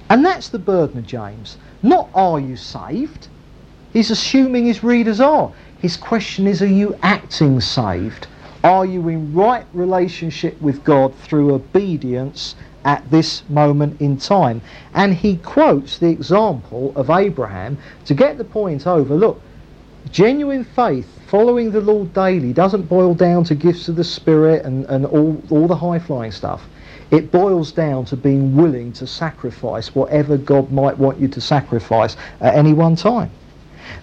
[0.09, 1.57] And that's the burden of James.
[1.83, 3.29] Not are you saved?
[3.93, 5.53] He's assuming his readers are.
[5.79, 8.27] His question is are you acting saved?
[8.65, 14.61] Are you in right relationship with God through obedience at this moment in time?
[14.95, 19.15] And he quotes the example of Abraham to get the point over.
[19.15, 19.41] Look,
[20.13, 24.85] genuine faith, following the Lord daily, doesn't boil down to gifts of the Spirit and,
[24.87, 26.69] and all, all the high flying stuff.
[27.11, 32.17] It boils down to being willing to sacrifice whatever God might want you to sacrifice
[32.41, 33.31] at any one time.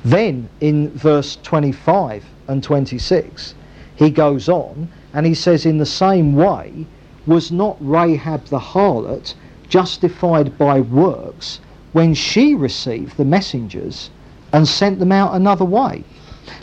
[0.04, 3.54] Then in verse 25 and 26,
[3.96, 6.88] he goes on and he says, In the same way,
[7.28, 9.36] was not Rahab the harlot
[9.70, 11.60] justified by works
[11.94, 14.10] when she received the messengers
[14.56, 16.04] and sent them out another way?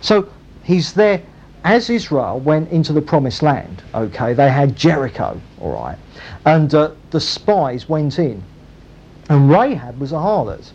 [0.00, 0.28] So
[0.64, 1.22] he's there
[1.64, 5.96] as Israel went into the promised land, okay, they had Jericho, all right,
[6.44, 8.42] and uh, the spies went in.
[9.28, 10.72] And Rahab was a harlot,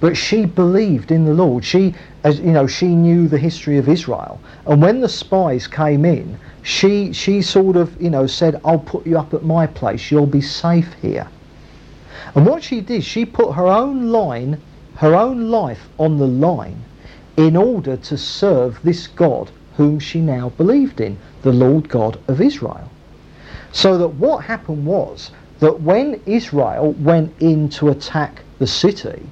[0.00, 1.64] but she believed in the Lord.
[1.64, 1.94] She,
[2.24, 4.40] as you know, she knew the history of Israel.
[4.66, 9.06] And when the spies came in, she she sort of you know said, "I'll put
[9.06, 10.10] you up at my place.
[10.10, 11.28] You'll be safe here."
[12.34, 14.60] And what she did, she put her own line,
[14.96, 16.82] her own life on the line,
[17.36, 22.40] in order to serve this God whom she now believed in, the Lord God of
[22.40, 22.90] Israel.
[23.72, 25.30] So that what happened was
[25.60, 29.26] that when Israel went in to attack the city,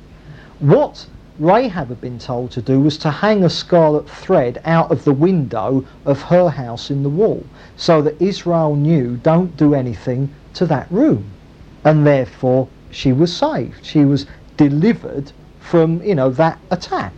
[0.59, 1.07] what
[1.39, 5.13] Rahab had been told to do was to hang a scarlet thread out of the
[5.13, 7.45] window of her house in the wall,
[7.77, 11.25] so that Israel knew don't do anything to that room.
[11.85, 13.85] And therefore she was saved.
[13.85, 15.33] She was delivered
[15.65, 17.13] from, you know, that attack.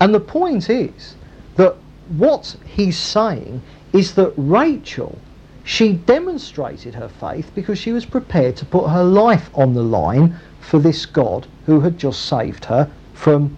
[0.00, 1.16] And the point is
[1.56, 1.76] that
[2.08, 3.62] what he's saying
[3.92, 5.18] is that Rahab,
[5.64, 10.38] she demonstrated her faith because she was prepared to put her life on the line
[10.60, 13.56] for this God who had just saved her from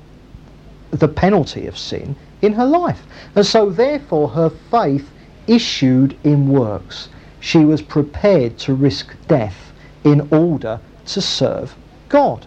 [0.90, 3.02] the penalty of sin in her life.
[3.34, 5.10] And so, therefore, her faith
[5.46, 7.08] issued in works.
[7.40, 9.72] She was prepared to risk death
[10.04, 11.76] in order to serve
[12.08, 12.46] God.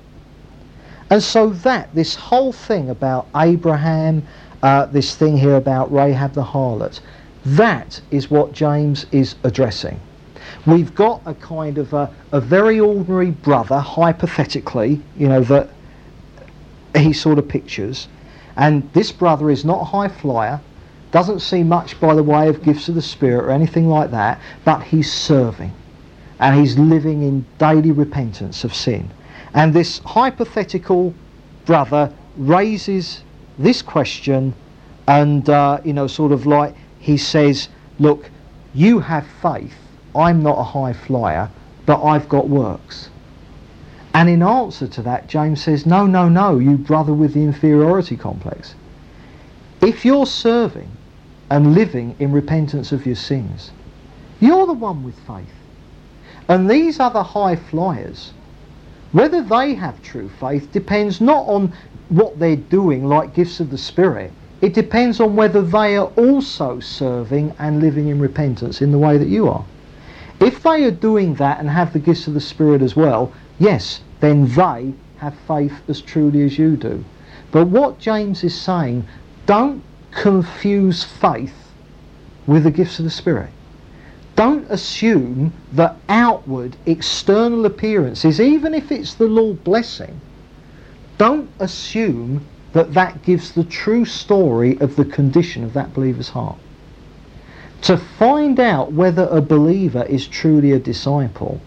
[1.10, 4.24] And so, that, this whole thing about Abraham
[4.62, 7.00] uh, this thing here about Rahab the harlot.
[7.46, 10.00] That is what James is addressing.
[10.66, 15.70] We've got a kind of a, a very ordinary brother, hypothetically, you know, that
[16.96, 18.08] he sort of pictures.
[18.58, 20.60] And this brother is not a high flyer,
[21.12, 24.42] doesn't see much by the way of gifts of the Spirit or anything like that,
[24.66, 25.72] but he's serving.
[26.40, 29.10] And he's living in daily repentance of sin.
[29.54, 31.14] And this hypothetical
[31.66, 33.24] brother raises
[33.58, 34.54] this question
[35.08, 37.70] and, uh, you know, sort of like he says,
[38.00, 38.30] look,
[38.74, 39.74] you have faith.
[40.16, 41.50] I'm not a high flyer,
[41.86, 43.10] but I've got works.
[44.14, 48.18] And in answer to that, James says, no, no, no, you brother with the inferiority
[48.18, 48.76] complex.
[49.82, 50.92] If you're serving
[51.50, 53.72] and living in repentance of your sins,
[54.40, 55.54] you're the one with faith.
[56.48, 58.34] And these other high flyers,
[59.12, 61.74] whether they have true faith depends not on
[62.10, 64.32] what they're doing like gifts of the Spirit.
[64.62, 69.18] It depends on whether they are also serving and living in repentance in the way
[69.18, 69.64] that you are.
[70.40, 74.02] If they are doing that and have the gifts of the Spirit as well, yes,
[74.20, 77.04] then they have faith as truly as you do.
[77.52, 79.08] But what James is saying,
[79.46, 79.82] don't
[80.12, 81.56] confuse faith
[82.48, 83.50] with the gifts of the Spirit.
[84.40, 90.22] Don't assume that outward, external appearances, even if it's the Lord blessing,
[91.18, 96.56] don't assume that that gives the true story of the condition of that believer's heart.
[97.82, 101.60] To find out whether a believer is truly a disciple,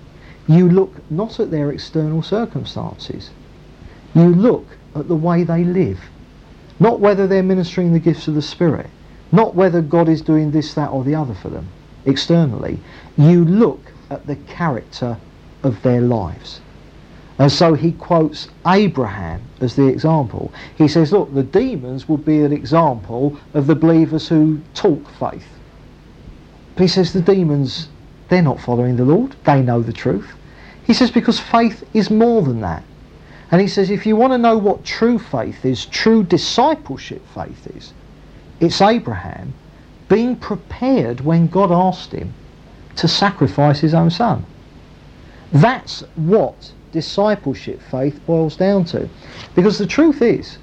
[0.48, 3.32] you look not at their external circumstances.
[4.14, 6.00] You look at the way they live.
[6.80, 8.88] Not whether they're ministering the gifts of the Spirit.
[9.30, 11.68] Not whether God is doing this, that or the other for them
[12.06, 12.78] externally.
[13.16, 15.16] You look at the character
[15.62, 16.60] of their lives.
[17.38, 20.52] And so he quotes Abraham as the example.
[20.76, 25.48] He says, look, the demons would be an example of the believers who talk faith.
[26.74, 27.88] But he says the demons,
[28.28, 29.34] they're not following the Lord.
[29.44, 30.30] They know the truth.
[30.86, 32.84] He says because faith is more than that.
[33.50, 37.66] And he says, if you want to know what true faith is, true discipleship faith
[37.76, 37.92] is,
[38.60, 39.52] it's Abraham
[40.08, 42.32] being prepared when God asked him
[42.96, 44.44] to sacrifice his own son.
[45.52, 49.08] That's what discipleship faith boils down to.
[49.54, 50.58] Because the truth is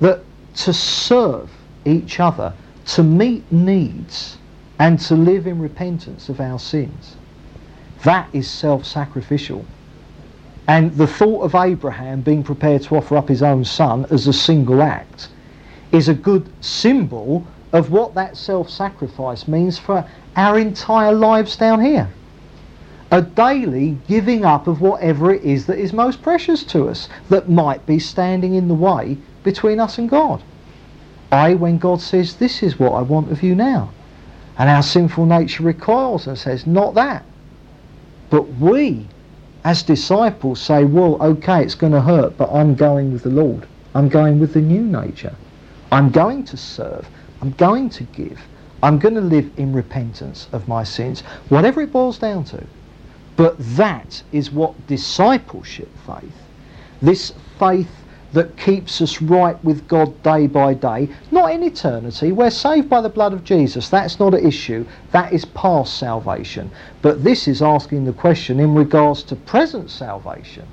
[0.00, 0.20] that
[0.56, 1.50] to serve
[1.84, 2.52] each other,
[2.86, 4.36] to meet needs,
[4.78, 7.16] and to live in repentance of our sins,
[8.04, 9.64] that is self-sacrificial.
[10.68, 14.32] And the thought of Abraham being prepared to offer up his own son as a
[14.32, 15.30] single act
[15.92, 22.08] is a good symbol of what that self-sacrifice means for our entire lives down here.
[23.10, 27.48] A daily giving up of whatever it is that is most precious to us that
[27.48, 30.42] might be standing in the way between us and God.
[31.30, 33.90] I, when God says, this is what I want of you now.
[34.58, 37.24] And our sinful nature recoils and says, not that.
[38.30, 39.06] But we,
[39.64, 43.66] as disciples, say, well, okay, it's going to hurt, but I'm going with the Lord.
[43.94, 45.34] I'm going with the new nature.
[45.90, 47.08] I'm going to serve.
[47.40, 48.40] I'm going to give.
[48.82, 52.66] I'm going to live in repentance of my sins, whatever it boils down to.
[53.36, 56.36] But that is what discipleship faith,
[57.00, 57.90] this faith
[58.32, 62.32] that keeps us right with God day by day, not in eternity.
[62.32, 63.88] We're saved by the blood of Jesus.
[63.88, 64.86] That's not an issue.
[65.12, 66.70] That is past salvation.
[67.00, 70.66] But this is asking the question in regards to present salvation.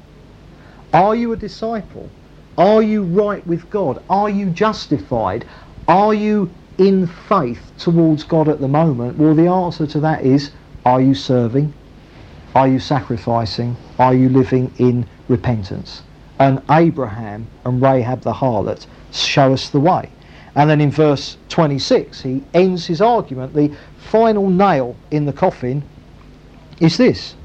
[0.94, 2.10] Are you a disciple?
[2.58, 4.04] Are you right with God?
[4.10, 5.46] Are you justified?
[5.88, 9.18] Are you in faith towards God at the moment?
[9.18, 10.52] Well, the answer to that is,
[10.86, 11.74] are you serving?
[12.56, 13.76] Are you sacrificing?
[14.00, 16.04] Are you living in repentance?
[16.40, 20.10] and Abraham and Rahab the harlot show us the way.
[20.56, 23.54] And then in verse 26, he ends his argument.
[23.54, 25.84] The final nail in the coffin
[26.80, 27.36] is this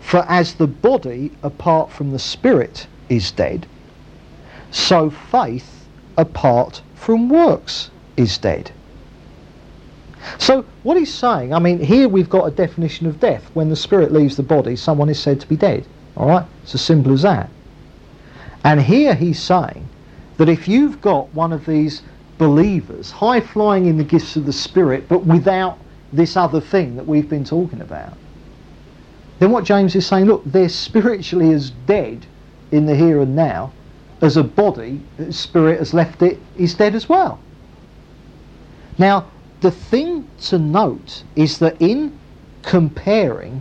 [0.00, 3.66] For as the body apart from the spirit is dead,
[4.70, 8.70] so faith apart from works is dead.
[10.38, 13.50] So what he's saying, I mean, here we've got a definition of death.
[13.52, 15.84] When the spirit leaves the body, someone is said to be dead.
[16.16, 16.46] All right?
[16.62, 17.50] It's as simple as that.
[18.64, 19.86] And here he's saying
[20.38, 22.00] that if you've got one of these
[22.38, 25.78] believers high flying in the gifts of the Spirit but without
[26.12, 28.14] this other thing that we've been talking about,
[29.40, 32.24] then what James is saying, look, they're spiritually as dead
[32.72, 33.72] in the here and now
[34.24, 37.38] as a body, spirit has left it, is dead as well.
[38.96, 39.26] Now,
[39.60, 42.18] the thing to note is that in
[42.62, 43.60] comparing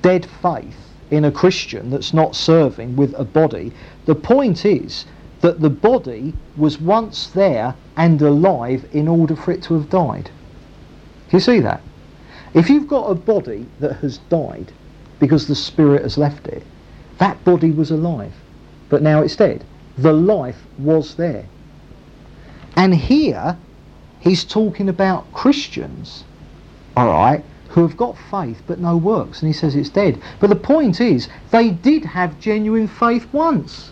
[0.00, 0.76] dead faith
[1.10, 3.72] in a Christian that's not serving with a body,
[4.06, 5.06] the point is
[5.40, 10.30] that the body was once there and alive in order for it to have died.
[11.30, 11.80] Do you see that?
[12.54, 14.72] If you've got a body that has died
[15.18, 16.62] because the spirit has left it,
[17.18, 18.34] that body was alive,
[18.88, 19.64] but now it's dead.
[20.00, 21.44] The life was there.
[22.74, 23.58] And here,
[24.20, 26.24] he's talking about Christians,
[26.96, 30.18] all right, who have got faith but no works, and he says it's dead.
[30.38, 33.90] But the point is, they did have genuine faith once.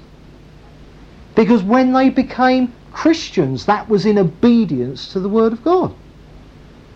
[1.35, 5.95] Because when they became Christians, that was in obedience to the Word of God.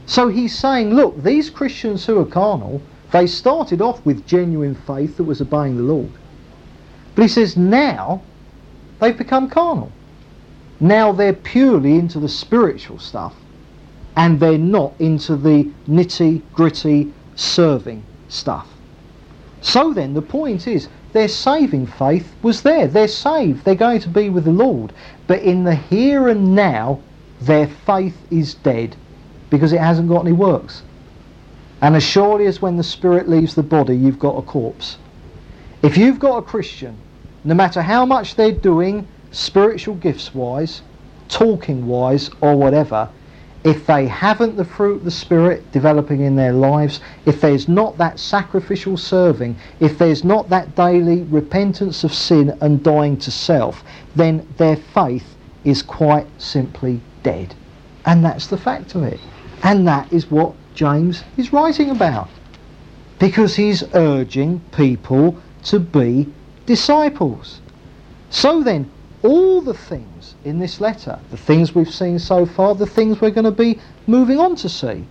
[0.06, 2.80] So he's saying, look, these Christians who are carnal,
[3.10, 6.10] they started off with genuine faith that was obeying the Lord.
[7.14, 8.22] But he says now
[9.02, 9.90] they've become carnal.
[10.80, 13.34] Now they're purely into the spiritual stuff
[14.16, 18.68] and they're not into the nitty gritty serving stuff.
[19.60, 22.86] So then, the point is, their saving faith was there.
[22.86, 23.64] They're saved.
[23.64, 24.92] They're going to be with the Lord.
[25.26, 27.00] But in the here and now,
[27.40, 28.96] their faith is dead
[29.50, 30.82] because it hasn't got any works.
[31.80, 34.98] And as surely as when the spirit leaves the body, you've got a corpse.
[35.82, 36.96] If you've got a Christian,
[37.44, 40.82] no matter how much they're doing spiritual gifts wise,
[41.28, 43.09] talking wise, or whatever,
[43.64, 47.97] if they haven't the fruit of the Spirit developing in their lives, if there's not
[47.98, 53.85] that sacrificial serving, if there's not that daily repentance of sin and dying to self,
[54.16, 57.55] then their faith is quite simply dead.
[58.05, 59.20] And that's the fact of it.
[59.62, 62.28] And that is what James is writing about.
[63.20, 66.27] Because he's urging people to be
[66.73, 67.61] disciples.
[68.31, 68.90] So then,
[69.23, 73.31] all the things in this letter, the things we've seen so far, the things we're
[73.31, 75.05] going to be moving on to see,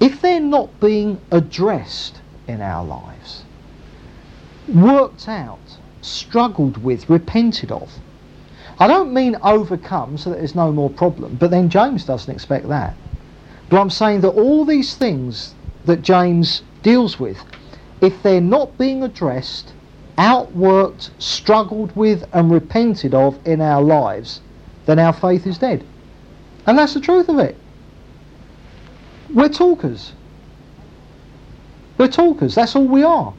[0.00, 3.44] if they're not being addressed in our lives,
[4.66, 7.88] worked out, struggled with, repented of,
[8.80, 12.66] I don't mean overcome so that there's no more problem, but then James doesn't expect
[12.66, 12.96] that.
[13.70, 15.54] But I'm saying that all these things
[15.84, 17.38] that James deals with,
[18.00, 19.74] if they're not being addressed
[20.18, 24.40] outworked, struggled with, and repented of in our lives,
[24.86, 25.84] then our faith is dead.
[26.66, 27.56] And that's the truth of it.
[29.32, 30.12] We're talkers.
[31.96, 32.54] We're talkers.
[32.54, 33.32] That's all we are.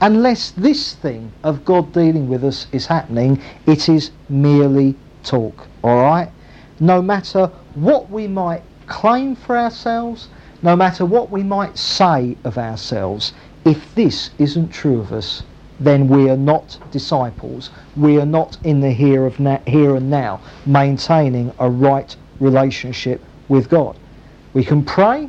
[0.00, 5.66] Unless this thing of God dealing with us is happening, it is merely talk.
[5.84, 6.30] Alright?
[6.78, 10.28] No matter what we might claim for ourselves,
[10.62, 13.32] no matter what we might say of ourselves,
[13.64, 15.42] if this isn't true of us,
[15.80, 17.70] then we are not disciples.
[17.96, 23.22] We are not in the here of na- here and now, maintaining a right relationship
[23.48, 23.98] with God.
[24.52, 25.28] We can pray,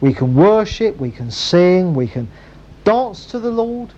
[0.00, 2.28] we can worship, we can sing, we can
[2.84, 3.92] dance to the Lord,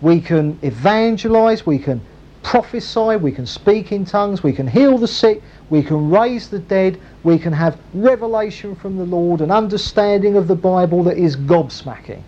[0.00, 2.00] we can evangelize, we can
[2.42, 6.60] prophesy, we can speak in tongues, we can heal the sick, we can raise the
[6.60, 11.36] dead, we can have revelation from the Lord, an understanding of the Bible that is
[11.36, 12.22] gobsmacking.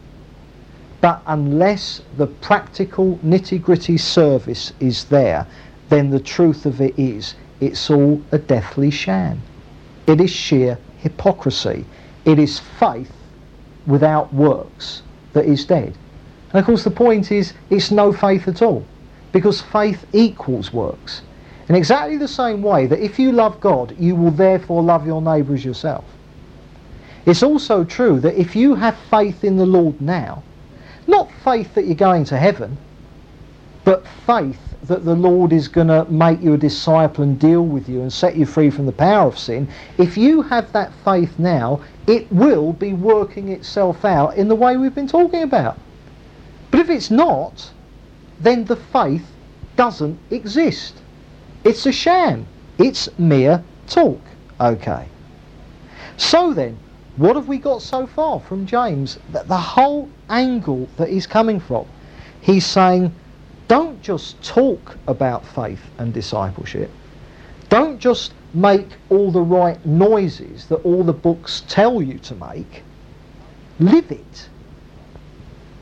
[1.01, 5.47] But unless the practical nitty gritty service is there,
[5.89, 9.41] then the truth of it is it's all a deathly sham.
[10.07, 11.85] It is sheer hypocrisy.
[12.25, 13.13] It is faith
[13.87, 15.03] without works
[15.33, 15.97] that is dead.
[16.53, 18.85] And of course, the point is it's no faith at all
[19.33, 21.23] because faith equals works.
[21.69, 25.21] In exactly the same way that if you love God, you will therefore love your
[25.21, 26.05] neighbour as yourself.
[27.27, 30.43] It's also true that if you have faith in the Lord now,
[31.09, 32.77] not faith that you're going to heaven,
[33.85, 37.89] but faith that the Lord is going to make you a disciple and deal with
[37.89, 41.39] you and set you free from the power of sin, if you have that faith
[41.39, 45.77] now, it will be working itself out in the way we've been talking about.
[46.71, 47.71] But if it's not,
[48.41, 49.27] then the faith
[49.77, 50.95] doesn't exist.
[51.65, 52.47] It's a sham.
[52.79, 54.21] It's mere talk.
[54.61, 55.09] Okay.
[56.17, 56.79] So then,
[57.19, 59.19] what have we got so far from James?
[59.33, 61.87] That the whole angle that he's coming from,
[62.41, 63.13] he's saying,
[63.67, 66.91] don't just talk about faith and discipleship.
[67.69, 72.85] Don't just make all the right noises that all the books tell you to make.
[73.81, 74.49] Live it.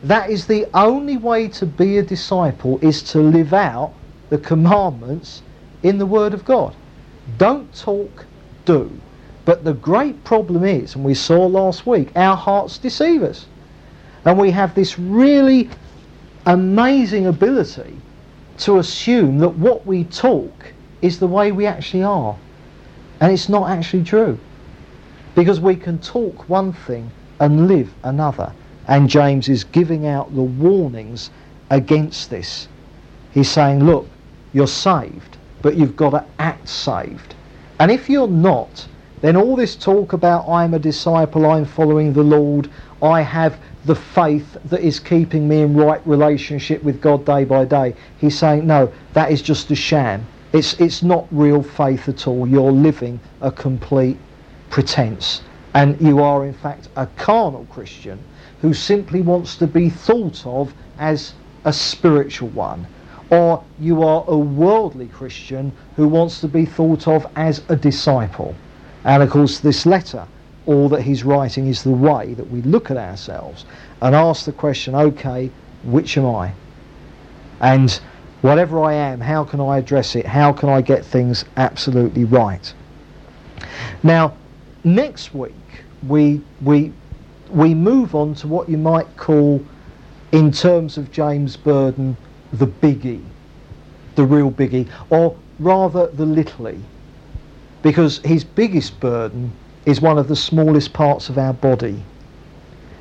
[0.02, 3.92] That is the only way to be a disciple is to live out
[4.30, 5.42] the commandments
[5.82, 6.74] in the Word of God.
[7.38, 8.24] Don't talk,
[8.64, 8.90] do.
[9.46, 13.46] But the great problem is, and we saw last week, our hearts deceive us.
[14.24, 15.70] And we have this really
[16.46, 17.96] amazing ability
[18.58, 22.36] to assume that what we talk is the way we actually are.
[23.20, 24.36] And it's not actually true.
[25.36, 27.08] Because we can talk one thing
[27.38, 28.52] and live another.
[28.88, 31.30] And James is giving out the warnings
[31.70, 32.66] against this.
[33.32, 34.08] He's saying, look,
[34.52, 37.36] you're saved, but you've got to act saved.
[37.78, 38.88] And if you're not,
[39.20, 42.70] then all this talk about I'm a disciple, I'm following the Lord,
[43.02, 47.64] I have the faith that is keeping me in right relationship with God day by
[47.64, 47.94] day.
[48.18, 50.26] He's saying, no, that is just a sham.
[50.52, 52.46] It's, it's not real faith at all.
[52.46, 54.18] You're living a complete
[54.70, 55.42] pretense.
[55.74, 58.18] And you are, in fact, a carnal Christian
[58.60, 61.34] who simply wants to be thought of as
[61.64, 62.86] a spiritual one.
[63.30, 68.54] Or you are a worldly Christian who wants to be thought of as a disciple.
[69.06, 70.26] And of course, this letter,
[70.66, 73.64] all that he's writing is the way that we look at ourselves
[74.02, 75.48] and ask the question, okay,
[75.84, 76.52] which am I?
[77.60, 77.98] And
[78.42, 80.26] whatever I am, how can I address it?
[80.26, 82.74] How can I get things absolutely right?
[84.02, 84.36] Now,
[84.82, 85.54] next week,
[86.08, 86.92] we, we,
[87.50, 89.64] we move on to what you might call,
[90.32, 92.16] in terms of James Burden,
[92.52, 93.24] the biggie,
[94.16, 96.66] the real biggie, or rather the little
[97.86, 99.52] because his biggest burden
[99.84, 102.02] is one of the smallest parts of our body.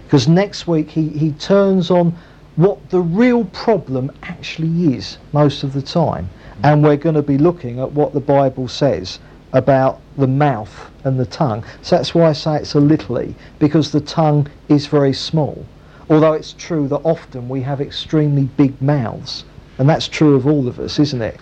[0.03, 2.15] Because next week he, he turns on
[2.55, 6.29] what the real problem actually is most of the time.
[6.61, 9.17] And we're going to be looking at what the Bible says
[9.53, 11.65] about the mouth and the tongue.
[11.81, 15.65] So that's why I say it's a little because the tongue is very small.
[16.11, 19.45] Although it's true that often we have extremely big mouths,
[19.79, 21.39] and that's true of all of us, isn't it?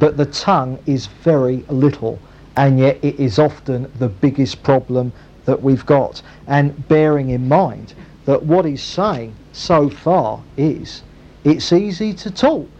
[0.00, 2.18] But the tongue is very little,
[2.56, 5.12] and yet it is often the biggest problem
[5.44, 6.22] that we've got.
[6.46, 7.94] And bearing in mind
[8.26, 11.02] that what he's saying so far is
[11.44, 12.70] it's easy to talk,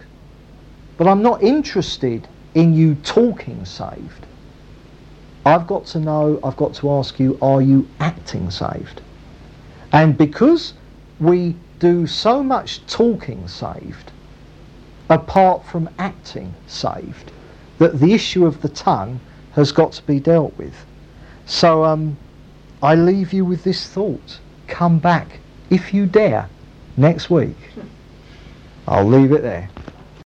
[0.96, 4.26] but I'm not interested in you talking saved.
[5.44, 9.00] I've got to know, I've got to ask you, are you acting saved?
[9.90, 10.74] And because
[11.18, 14.12] we do so much talking saved,
[15.10, 17.32] apart from acting saved,
[17.78, 19.18] that the issue of the tongue
[19.52, 20.74] has got to be dealt with.
[21.46, 22.16] So um,
[22.82, 24.38] I leave you with this thought.
[24.66, 26.48] Come back, if you dare,
[26.96, 27.56] next week.
[28.86, 29.68] I'll leave it there.